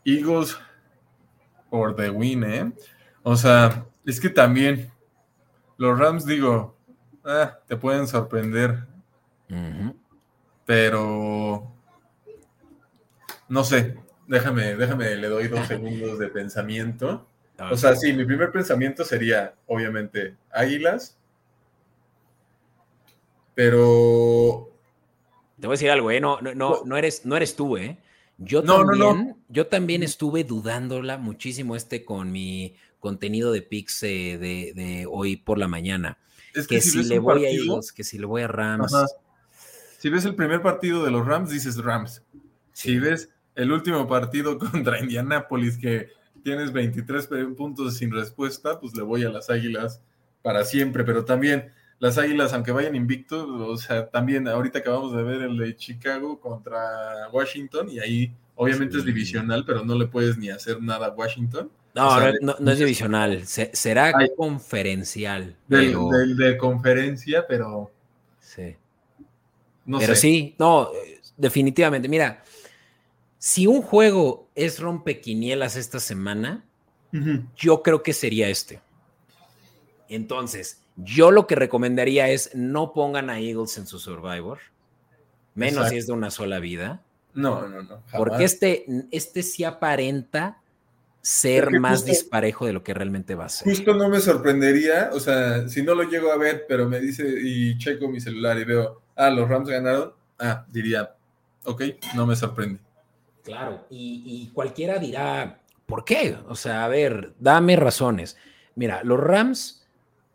[0.04, 0.56] Eagles
[1.68, 2.72] por the win, ¿eh?
[3.22, 4.90] O sea, es que también
[5.76, 6.76] los Rams, digo,
[7.30, 8.86] ah, te pueden sorprender.
[10.64, 11.72] Pero
[13.50, 13.96] no sé,
[14.28, 17.26] déjame, déjame, le doy dos segundos de pensamiento.
[17.70, 21.18] O sea, sí, mi primer pensamiento sería, obviamente, águilas.
[23.54, 24.70] Pero.
[25.58, 26.20] Te voy a decir algo, ¿eh?
[26.20, 27.98] No, no, no, eres, no eres tú, ¿eh?
[28.38, 35.06] Yo también, yo también estuve dudándola muchísimo este con mi contenido de Pix eh, de,
[35.10, 36.16] hoy por la mañana.
[36.54, 38.92] Es que, si, le voy a Eagles, que si le voy a Rams.
[39.98, 42.22] Si ves el primer partido de los Rams, dices Rams.
[42.72, 46.08] Si ves el último partido contra Indianápolis, que
[46.42, 50.00] tienes 23 puntos sin respuesta, pues le voy a las Águilas
[50.42, 55.22] para siempre, pero también las Águilas, aunque vayan invictos, o sea, también ahorita acabamos de
[55.22, 60.38] ver el de Chicago contra Washington y ahí obviamente es divisional, pero no le puedes
[60.38, 61.70] ni hacer nada a Washington.
[61.94, 62.20] No,
[62.60, 65.56] no, es divisional, será conferencial.
[65.66, 67.90] Del, de conferencia, pero...
[68.38, 68.76] Sí.
[69.84, 70.90] No pero sí, no,
[71.36, 72.08] definitivamente.
[72.08, 72.44] Mira,
[73.38, 76.64] si un juego es rompequinielas esta semana,
[77.56, 78.80] yo creo que sería este.
[80.08, 84.58] Entonces, yo lo que recomendaría es no pongan a Eagles en su Survivor,
[85.54, 87.02] menos si es de una sola vida.
[87.32, 88.02] No, no, no.
[88.16, 90.59] Porque este, este sí aparenta
[91.22, 93.68] ser más disparejo de lo que realmente va a ser.
[93.68, 97.24] Justo no me sorprendería, o sea, si no lo llego a ver, pero me dice
[97.42, 101.14] y checo mi celular y veo, ah, los Rams ganaron, ah, diría,
[101.64, 101.82] ok,
[102.14, 102.80] no me sorprende.
[103.42, 106.36] Claro, y, y cualquiera dirá, ¿por qué?
[106.48, 108.36] O sea, a ver, dame razones.
[108.74, 109.86] Mira, los Rams,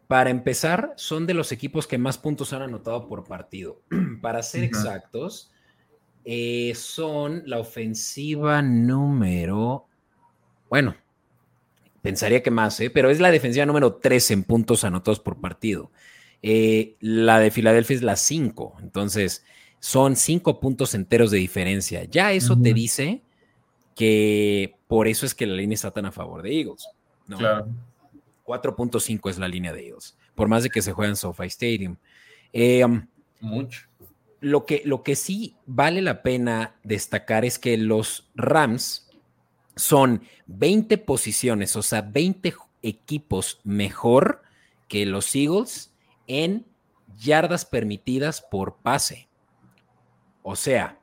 [0.08, 3.82] para empezar, son de los equipos que más puntos han anotado por partido.
[4.22, 5.52] para ser exactos,
[6.26, 9.88] eh, son la ofensiva número,
[10.70, 10.96] bueno,
[12.02, 12.90] pensaría que más, ¿eh?
[12.90, 15.92] pero es la defensiva número 3 en puntos anotados por partido.
[16.42, 19.44] Eh, la de Filadelfia es la 5, entonces
[19.80, 22.04] son 5 puntos enteros de diferencia.
[22.04, 23.22] Ya eso te dice
[23.96, 26.88] que por eso es que la línea está tan a favor de Eagles.
[27.28, 27.38] ¿no?
[27.38, 27.68] Claro.
[28.46, 31.98] 4.5 es la línea de Eagles, por más de que se juegue en SoFi Stadium.
[32.54, 33.08] Um,
[33.40, 33.88] Mucho.
[34.42, 39.05] Lo que, lo que sí vale la pena destacar es que los Rams
[39.76, 44.42] son 20 posiciones, o sea, 20 equipos mejor
[44.88, 45.92] que los Eagles
[46.28, 46.66] en
[47.20, 49.28] yardas permitidas por pase.
[50.44, 51.00] O sea,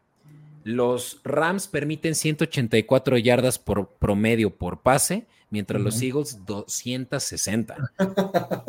[0.64, 7.76] los Rams permiten 184 yardas por promedio por pase, mientras los Eagles 260.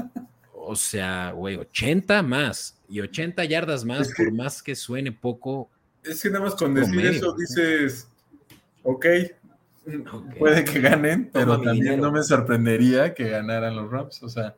[0.54, 5.70] o sea, güey, 80 más y 80 yardas más, por más que suene poco.
[6.04, 8.08] Es que nada más con decir eso dices,
[8.82, 9.06] ok,
[10.38, 14.56] puede que ganen, pero también no me sorprendería que ganaran los Rams, o sea.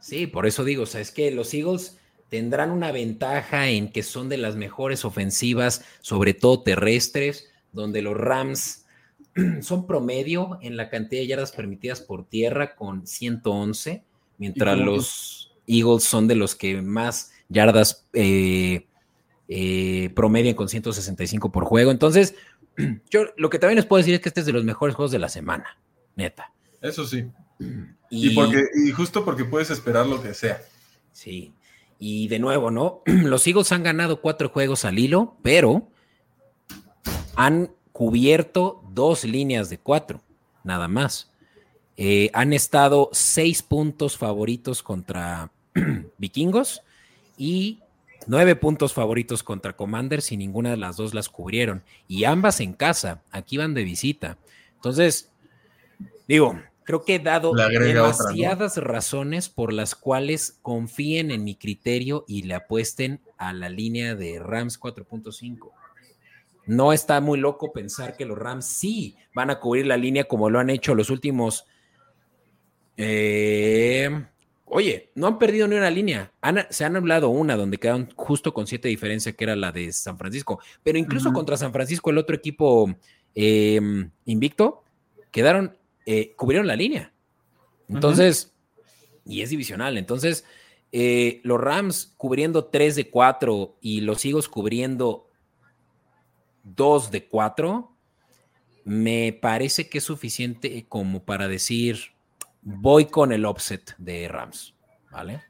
[0.00, 1.98] Sí, por eso digo, o sea, es que los Eagles
[2.28, 8.16] tendrán una ventaja en que son de las mejores ofensivas, sobre todo terrestres, donde los
[8.16, 8.86] Rams
[9.62, 14.04] son promedio en la cantidad de yardas permitidas por tierra con 111
[14.38, 18.86] mientras los Eagles son de los que más yardas eh,
[19.48, 21.90] eh, promedian con 165 por juego.
[21.90, 22.34] Entonces,
[23.10, 25.12] yo lo que también les puedo decir es que este es de los mejores juegos
[25.12, 25.78] de la semana,
[26.16, 26.52] neta.
[26.80, 27.26] Eso sí.
[28.10, 30.60] Y, porque, y justo porque puedes esperar lo que sea.
[31.12, 31.54] Sí.
[31.98, 33.02] Y de nuevo, ¿no?
[33.06, 35.88] Los Eagles han ganado cuatro juegos al hilo, pero
[37.36, 40.20] han cubierto dos líneas de cuatro,
[40.64, 41.30] nada más.
[41.96, 45.52] Eh, han estado seis puntos favoritos contra
[46.18, 46.82] vikingos
[47.36, 47.80] y
[48.26, 51.82] nueve puntos favoritos contra Commanders y ninguna de las dos las cubrieron.
[52.08, 54.38] Y ambas en casa, aquí van de visita.
[54.76, 55.30] Entonces,
[56.28, 62.42] digo, creo que he dado demasiadas razones por las cuales confíen en mi criterio y
[62.42, 65.70] le apuesten a la línea de Rams 4.5.
[66.66, 70.48] No está muy loco pensar que los Rams sí van a cubrir la línea como
[70.48, 71.66] lo han hecho los últimos
[72.96, 74.26] eh,
[74.74, 76.32] oye, no han perdido ni una línea.
[76.70, 80.18] se han hablado una donde quedaron justo con siete diferencias, que era la de San
[80.18, 80.58] Francisco.
[80.82, 82.92] Pero incluso contra San Francisco, el otro equipo
[83.36, 84.82] em, invicto,
[85.30, 87.12] quedaron, eh, cubrieron la línea.
[87.88, 88.52] Entonces,
[89.24, 89.96] y es divisional.
[89.96, 90.44] Entonces,
[90.90, 95.30] eh, los Rams cubriendo 3 de 4 y los Eagles cubriendo
[96.64, 97.96] 2 de 4,
[98.82, 102.13] me parece que es suficiente como para decir
[102.64, 104.74] voy con el offset de Rams,
[105.10, 105.42] ¿vale?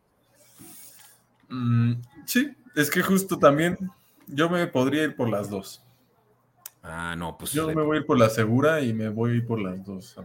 [1.49, 1.95] Mm,
[2.27, 3.79] sí, es que justo también
[4.27, 5.83] yo me podría ir por las dos.
[6.83, 7.53] Ah, no, pues.
[7.53, 9.85] Yo me voy a ir por la segura y me voy a ir por las
[9.85, 10.17] dos,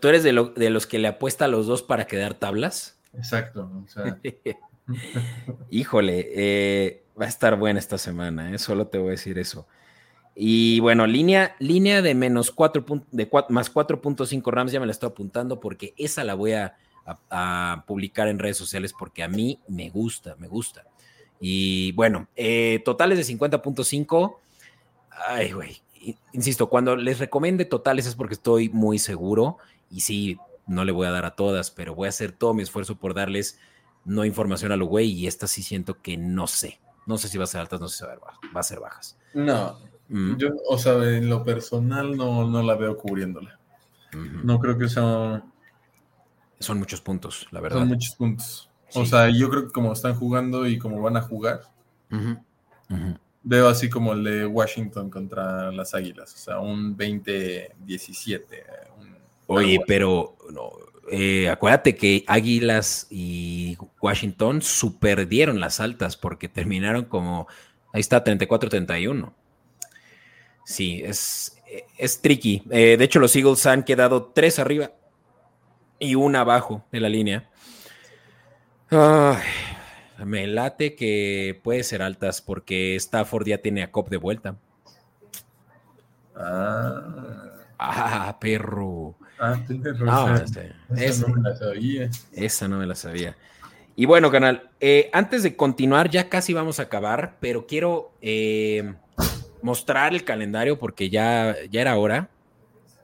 [0.00, 2.98] ¿Tú eres de, los que le apuesta a los dos para quedar tablas?
[3.12, 3.70] Exacto.
[5.70, 8.58] Híjole, eh, va a estar buena esta semana, ¿eh?
[8.58, 9.66] solo te voy a decir eso.
[10.38, 15.08] Y bueno, línea, línea de menos 4, de más 4.5 Rams, ya me la estoy
[15.08, 16.76] apuntando porque esa la voy a,
[17.86, 20.84] publicar en redes sociales porque a mí me gusta, me gusta.
[21.40, 24.36] Y bueno, eh, totales de 50.5.
[25.26, 25.80] Ay, güey.
[26.32, 29.56] Insisto, cuando les recomiende totales es porque estoy muy seguro
[29.90, 32.62] y sí, no le voy a dar a todas, pero voy a hacer todo mi
[32.62, 33.58] esfuerzo por darles
[34.04, 36.80] no información a lo güey y esta sí siento que no sé.
[37.06, 39.16] No sé si va a ser altas, no sé si va a ser bajas.
[39.32, 39.78] No,
[40.08, 43.58] yo, o sea, en lo personal no, no la veo cubriéndola.
[44.12, 45.42] No creo que sea.
[46.58, 47.80] Son muchos puntos, la verdad.
[47.80, 48.70] Son muchos puntos.
[48.94, 51.62] O sea, yo creo que como están jugando y como van a jugar,
[53.42, 56.32] veo así como el de Washington contra las Águilas.
[56.34, 58.42] O sea, un 20-17.
[59.48, 60.70] Oye, pero no,
[61.10, 67.46] eh, acuérdate que Águilas y Washington superdieron las altas porque terminaron como.
[67.92, 69.32] Ahí está, 34-31.
[70.66, 71.56] Sí, es,
[71.96, 72.64] es tricky.
[72.70, 74.90] Eh, de hecho, los Eagles han quedado tres arriba
[76.00, 77.48] y una abajo de la línea.
[78.90, 84.56] me late que puede ser altas porque Stafford ya tiene a Cop de vuelta.
[86.34, 87.52] Ah.
[87.78, 89.14] Ah, perro.
[89.38, 89.56] Ah.
[90.42, 92.10] Este, esa, no me la sabía.
[92.32, 93.36] Esa no me la sabía.
[93.94, 98.94] Y bueno, canal, eh, antes de continuar, ya casi vamos a acabar, pero quiero eh,
[99.62, 102.30] mostrar el calendario porque ya, ya era hora.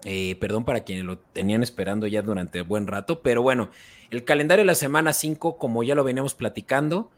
[0.05, 3.70] Eh, perdón para quienes lo tenían esperando ya durante buen rato, pero bueno,
[4.11, 7.09] el calendario de la semana 5, como ya lo veníamos platicando,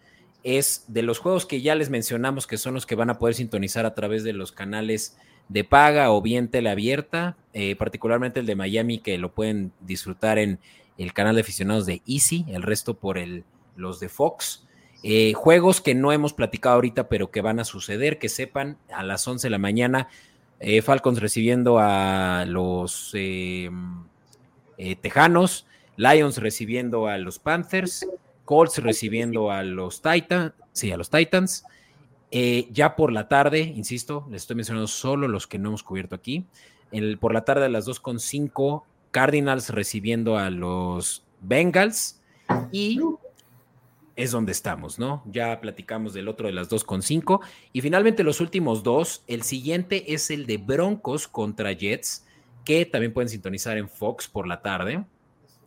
[0.43, 3.35] es de los juegos que ya les mencionamos que son los que van a poder
[3.35, 5.17] sintonizar a través de los canales
[5.49, 10.61] de paga o bien teleabierta, eh, particularmente el de Miami que lo pueden disfrutar en
[10.99, 13.45] el canal de aficionados de Easy, el resto por el,
[13.77, 14.67] los de Fox.
[15.07, 19.03] Eh, juegos que no hemos platicado ahorita, pero que van a suceder, que sepan, a
[19.03, 20.09] las 11 de la mañana,
[20.61, 23.15] eh, Falcons recibiendo a los
[25.03, 28.07] Tejanos, Lions recibiendo a los Panthers,
[28.45, 31.65] Colts recibiendo a los Titans, sí, a los Titans.
[32.31, 36.15] Eh, ya por la tarde, insisto, les estoy mencionando solo los que no hemos cubierto
[36.15, 36.47] aquí.
[37.21, 42.21] Por la tarde a las 2.5, Cardinals recibiendo a los Bengals
[42.73, 43.01] y
[44.17, 45.23] es donde estamos, ¿no?
[45.27, 47.41] Ya platicamos del otro de las 2.5
[47.73, 52.25] y finalmente los últimos dos, el siguiente es el de Broncos contra Jets,
[52.65, 55.05] que también pueden sintonizar en Fox por la tarde.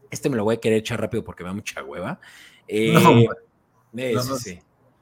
[0.09, 2.19] Este me lo voy a querer echar rápido porque me da mucha hueva.
[2.67, 4.59] Eh, no, sí,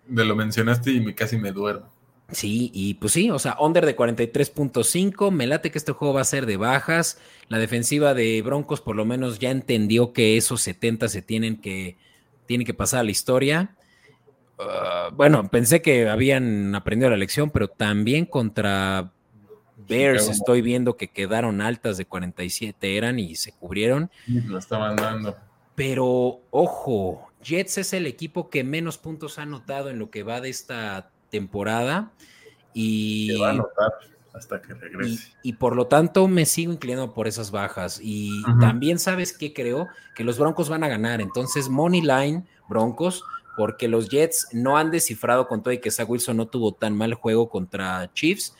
[0.08, 1.94] Me lo mencionaste y me, casi me duermo.
[2.32, 6.22] Sí, y pues sí, o sea, under de 43.5, me late que este juego va
[6.22, 7.20] a ser de bajas.
[7.50, 11.98] La defensiva de Broncos por lo menos ya entendió que esos 70 se tienen que,
[12.46, 13.76] tienen que pasar a la historia.
[14.60, 19.12] Ah, bueno, pensé que habían aprendido la lección, pero también contra
[19.88, 24.10] Bears estoy viendo que quedaron altas de 47 eran y se cubrieron.
[24.28, 25.36] Lo estaban dando.
[25.76, 30.40] Pero ojo, Jets es el equipo que menos puntos ha anotado en lo que va
[30.40, 32.12] de esta temporada.
[32.74, 33.94] Y, va a anotar
[34.36, 35.32] hasta que regrese.
[35.44, 38.00] Y, por lo tanto me sigo inclinando por esas bajas.
[38.02, 41.22] Y también sabes que creo que los Broncos van a ganar.
[41.22, 43.24] Entonces, Money Line, Broncos,
[43.56, 46.98] porque los Jets no han descifrado con todo y que Zach Wilson no tuvo tan
[46.98, 48.54] mal juego contra Chiefs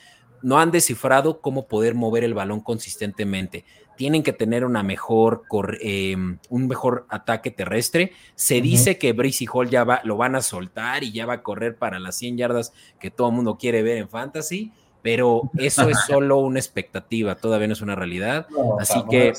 [0.46, 3.66] no han descifrado cómo poder mover el balón consistentemente.
[3.98, 5.44] Tienen que tener una mejor,
[5.82, 8.12] em, un mejor ataque terrestre.
[8.36, 11.42] Se dice que Bracy Hall ya va, lo van a soltar y ya va a
[11.42, 14.72] correr para las 100 yardas que todo el mundo quiere ver en fantasy,
[15.06, 18.48] pero eso es solo una expectativa, todavía no es una realidad.
[18.80, 19.34] Así que.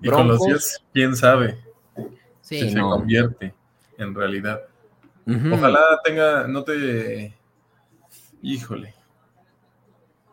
[0.00, 1.58] Y con los 10, quién sabe
[2.40, 3.54] si se convierte
[3.98, 4.62] en realidad.
[5.52, 7.36] Ojalá tenga, no te.
[8.40, 8.94] Híjole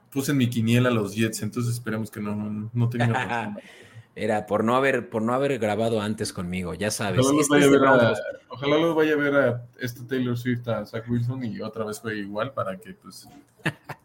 [0.09, 3.55] puse en mi quiniela los Jets, entonces esperemos que no, no tenga.
[4.15, 7.21] Era por no haber, por no haber grabado antes conmigo, ya sabes.
[7.21, 8.13] Ojalá los, vaya, a ver a,
[8.49, 12.01] ojalá los vaya a ver a este Taylor Swift, a Zach Wilson, y otra vez
[12.01, 13.29] fue igual para que pues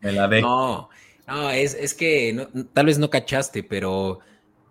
[0.04, 0.28] me la.
[0.28, 0.88] No,
[1.26, 4.20] no, es, es que tal vez no cachaste, pero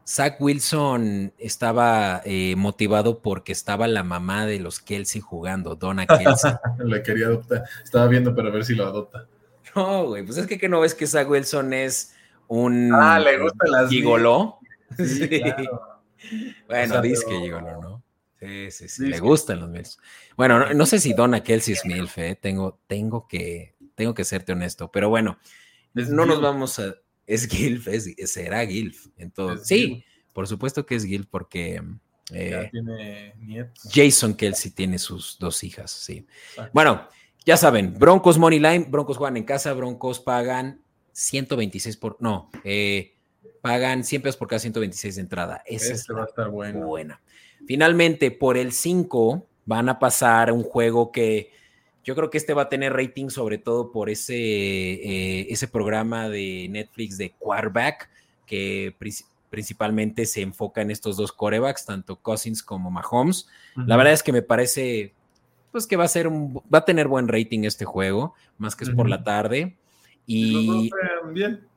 [0.05, 6.51] Zach Wilson estaba eh, motivado porque estaba la mamá de los Kelsey jugando, Donna Kelsey.
[6.86, 9.27] Le quería adoptar, estaba viendo para ver si lo adopta.
[9.75, 12.13] No, güey, pues es que, que no ves que Zach Wilson es
[12.47, 14.59] un ah, le gusta las gigoló.
[14.97, 15.41] Sí,
[16.67, 18.03] Bueno, dice que gigoló, ¿no?
[18.39, 19.97] Sí, sí, sí, le gustan los Mills.
[20.36, 22.38] Bueno, no, sé si Donna Kelsey es MILF, ¿eh?
[22.39, 25.38] tengo, tengo, que, tengo que serte honesto, pero bueno,
[25.94, 26.96] no nos vamos a...
[27.26, 29.08] Es Gilf, es, será Gilf.
[29.18, 31.82] Entonces, sí, por supuesto que es Gilf porque...
[32.32, 33.89] Eh, tiene nietos.
[33.91, 36.26] Jason Kelsey tiene sus dos hijas, sí.
[36.74, 37.08] Bueno,
[37.46, 40.82] ya saben, Broncos Money Line, Broncos juegan en casa, Broncos pagan
[41.12, 43.16] 126 por, no, eh,
[43.62, 45.64] pagan 100 pesos por cada 126 de entrada.
[45.66, 46.88] Esa este va a estar bueno.
[46.88, 47.22] buena.
[47.66, 51.52] Finalmente, por el 5 van a pasar un juego que
[52.04, 56.30] yo creo que este va a tener rating sobre todo por ese, eh, ese programa
[56.30, 58.10] de Netflix de Quarterback,
[58.45, 58.95] que
[59.49, 63.47] principalmente se enfoca en estos dos corebacks, tanto Cousins como Mahomes.
[63.76, 65.14] La verdad es que me parece
[65.74, 68.84] pues que va a ser un, va a tener buen rating este juego, más que
[68.84, 69.76] es por la tarde.
[70.28, 70.89] Y.
[71.32, 71.68] bien.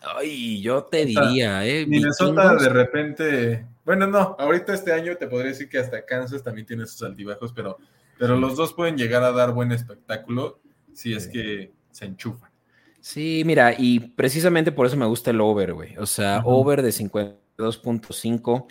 [0.00, 1.86] Ay, yo te diría, ¿eh?
[1.86, 3.66] Minnesota de repente.
[3.84, 7.52] Bueno, no, ahorita este año te podría decir que hasta Kansas también tiene sus altibajos,
[7.52, 7.78] pero,
[8.22, 10.60] pero los dos pueden llegar a dar buen espectáculo
[10.94, 12.52] si es que se enchufan.
[13.00, 15.96] Sí, mira, y precisamente por eso me gusta el over, güey.
[15.96, 18.66] O sea, over de 52.5.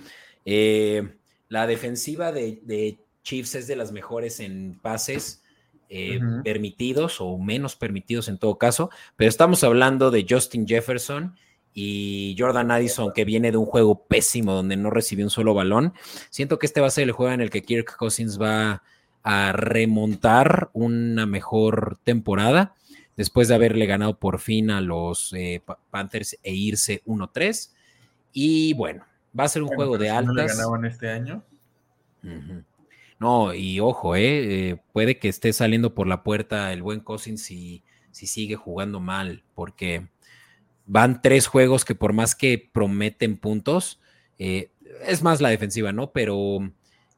[0.45, 1.18] Eh,
[1.49, 5.43] la defensiva de, de Chiefs es de las mejores en pases
[5.89, 11.36] eh, permitidos o menos permitidos en todo caso, pero estamos hablando de Justin Jefferson
[11.74, 15.93] y Jordan Addison que viene de un juego pésimo donde no recibió un solo balón.
[16.30, 18.84] Siento que este va a ser el juego en el que Kirk Cousins va a
[19.24, 22.76] remontar una mejor temporada.
[23.17, 25.61] después de haberle ganado por fin a los eh,
[25.91, 27.72] Panthers e irse 1-3.
[28.34, 29.05] Y bueno,
[29.38, 30.28] va a ser un juego de altas.
[30.28, 31.43] ¿No le ganaban este año?
[33.19, 37.43] No, y ojo, eh, eh, puede que esté saliendo por la puerta el buen Cousins
[37.43, 40.07] si, si sigue jugando mal, porque
[40.88, 43.99] van tres juegos que por más que prometen puntos,
[44.38, 46.11] es más la defensiva, ¿no?
[46.11, 46.72] Pero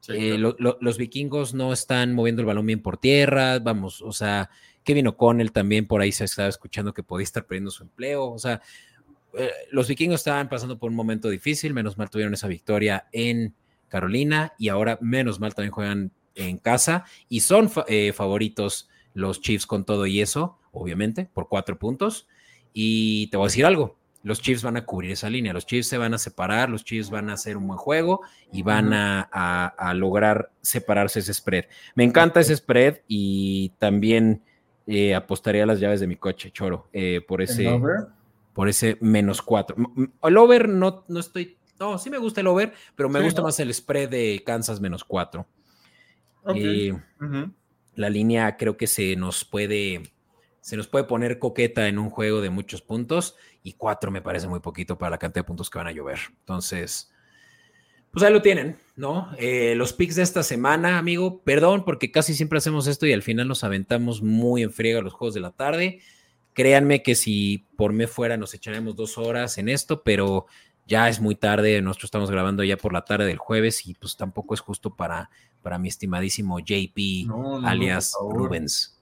[0.08, 4.50] los vikingos no están moviendo el balón bien por tierra, vamos, o sea,
[4.82, 8.38] Kevin O'Connell también por ahí se estaba escuchando que podía estar perdiendo su empleo, o
[8.38, 8.60] sea,
[9.70, 13.54] los vikingos estaban pasando por un momento difícil, menos mal tuvieron esa victoria en
[13.88, 19.66] Carolina y ahora menos mal también juegan en casa y son eh, favoritos los Chiefs
[19.66, 22.26] con todo y eso, obviamente, por cuatro puntos.
[22.72, 25.86] Y te voy a decir algo, los Chiefs van a cubrir esa línea, los Chiefs
[25.86, 29.92] se van a separar, los Chiefs van a hacer un buen juego y van a,
[29.94, 31.66] lograr separarse ese spread.
[31.94, 34.42] Me encanta ese spread y también
[34.86, 37.70] eh, apostaría a las llaves de mi coche, Choro, eh, por ese...
[38.54, 39.74] Por ese menos cuatro.
[40.22, 43.58] El over no, no estoy no, sí me gusta el over, pero me gusta más
[43.60, 45.46] el spread de Kansas menos 4.
[46.54, 46.96] Eh,
[47.94, 50.13] la línea creo que se nos puede
[50.64, 54.48] se nos puede poner coqueta en un juego de muchos puntos y 4 me parece
[54.48, 56.18] muy poquito para la cantidad de puntos que van a llover.
[56.38, 57.12] Entonces,
[58.10, 59.28] pues ahí lo tienen, ¿no?
[59.36, 63.20] Eh, los picks de esta semana, amigo, perdón porque casi siempre hacemos esto y al
[63.20, 66.00] final nos aventamos muy en friega los juegos de la tarde.
[66.54, 70.46] Créanme que si por mí fuera nos echaremos dos horas en esto, pero
[70.86, 74.16] ya es muy tarde, nosotros estamos grabando ya por la tarde del jueves y pues
[74.16, 75.28] tampoco es justo para,
[75.60, 77.28] para mi estimadísimo JP
[77.64, 78.94] alias Rubens.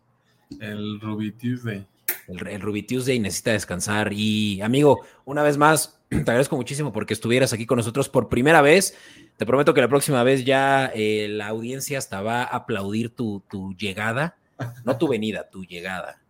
[0.61, 1.87] El Ruby Tuesday.
[2.29, 4.13] El, el, Ruby Tuesday necesita descansar.
[4.13, 8.63] Y amigo, una vez más, te agradezco muchísimo porque estuvieras aquí con nosotros por primera
[8.63, 8.97] vez.
[9.37, 13.43] Te prometo que la próxima vez ya eh, la audiencia hasta va a aplaudir tu,
[13.49, 14.37] tu llegada,
[14.85, 16.21] no tu venida, tu llegada.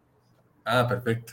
[0.64, 1.32] Ah, perfecto.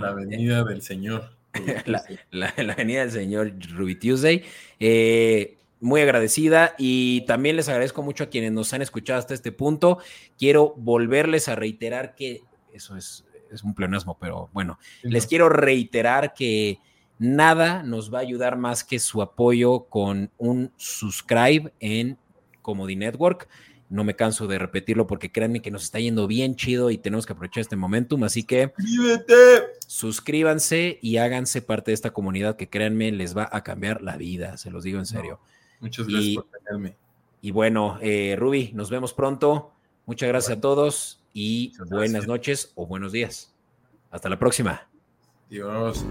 [0.00, 1.38] la venida del Señor.
[1.86, 4.44] la, la, venida del señor Ruby Tuesday.
[4.78, 9.52] Eh, muy agradecida y también les agradezco mucho a quienes nos han escuchado hasta este
[9.52, 9.98] punto.
[10.38, 16.34] Quiero volverles a reiterar que eso es, es un pleonasmo, pero bueno, les quiero reiterar
[16.34, 16.80] que
[17.18, 22.18] nada nos va a ayudar más que su apoyo con un subscribe en
[22.62, 23.48] Comedy Network.
[23.90, 27.24] No me canso de repetirlo porque créanme que nos está yendo bien chido y tenemos
[27.24, 28.22] que aprovechar este momentum.
[28.24, 28.72] Así que
[29.86, 34.58] suscríbanse y háganse parte de esta comunidad que créanme les va a cambiar la vida.
[34.58, 35.40] Se los digo en serio.
[35.80, 36.96] Muchas gracias por tenerme.
[37.40, 39.72] Y bueno, eh, Ruby, nos vemos pronto.
[40.06, 43.54] Muchas gracias a todos y buenas noches o buenos días.
[44.10, 44.88] Hasta la próxima.
[45.48, 46.04] Dios.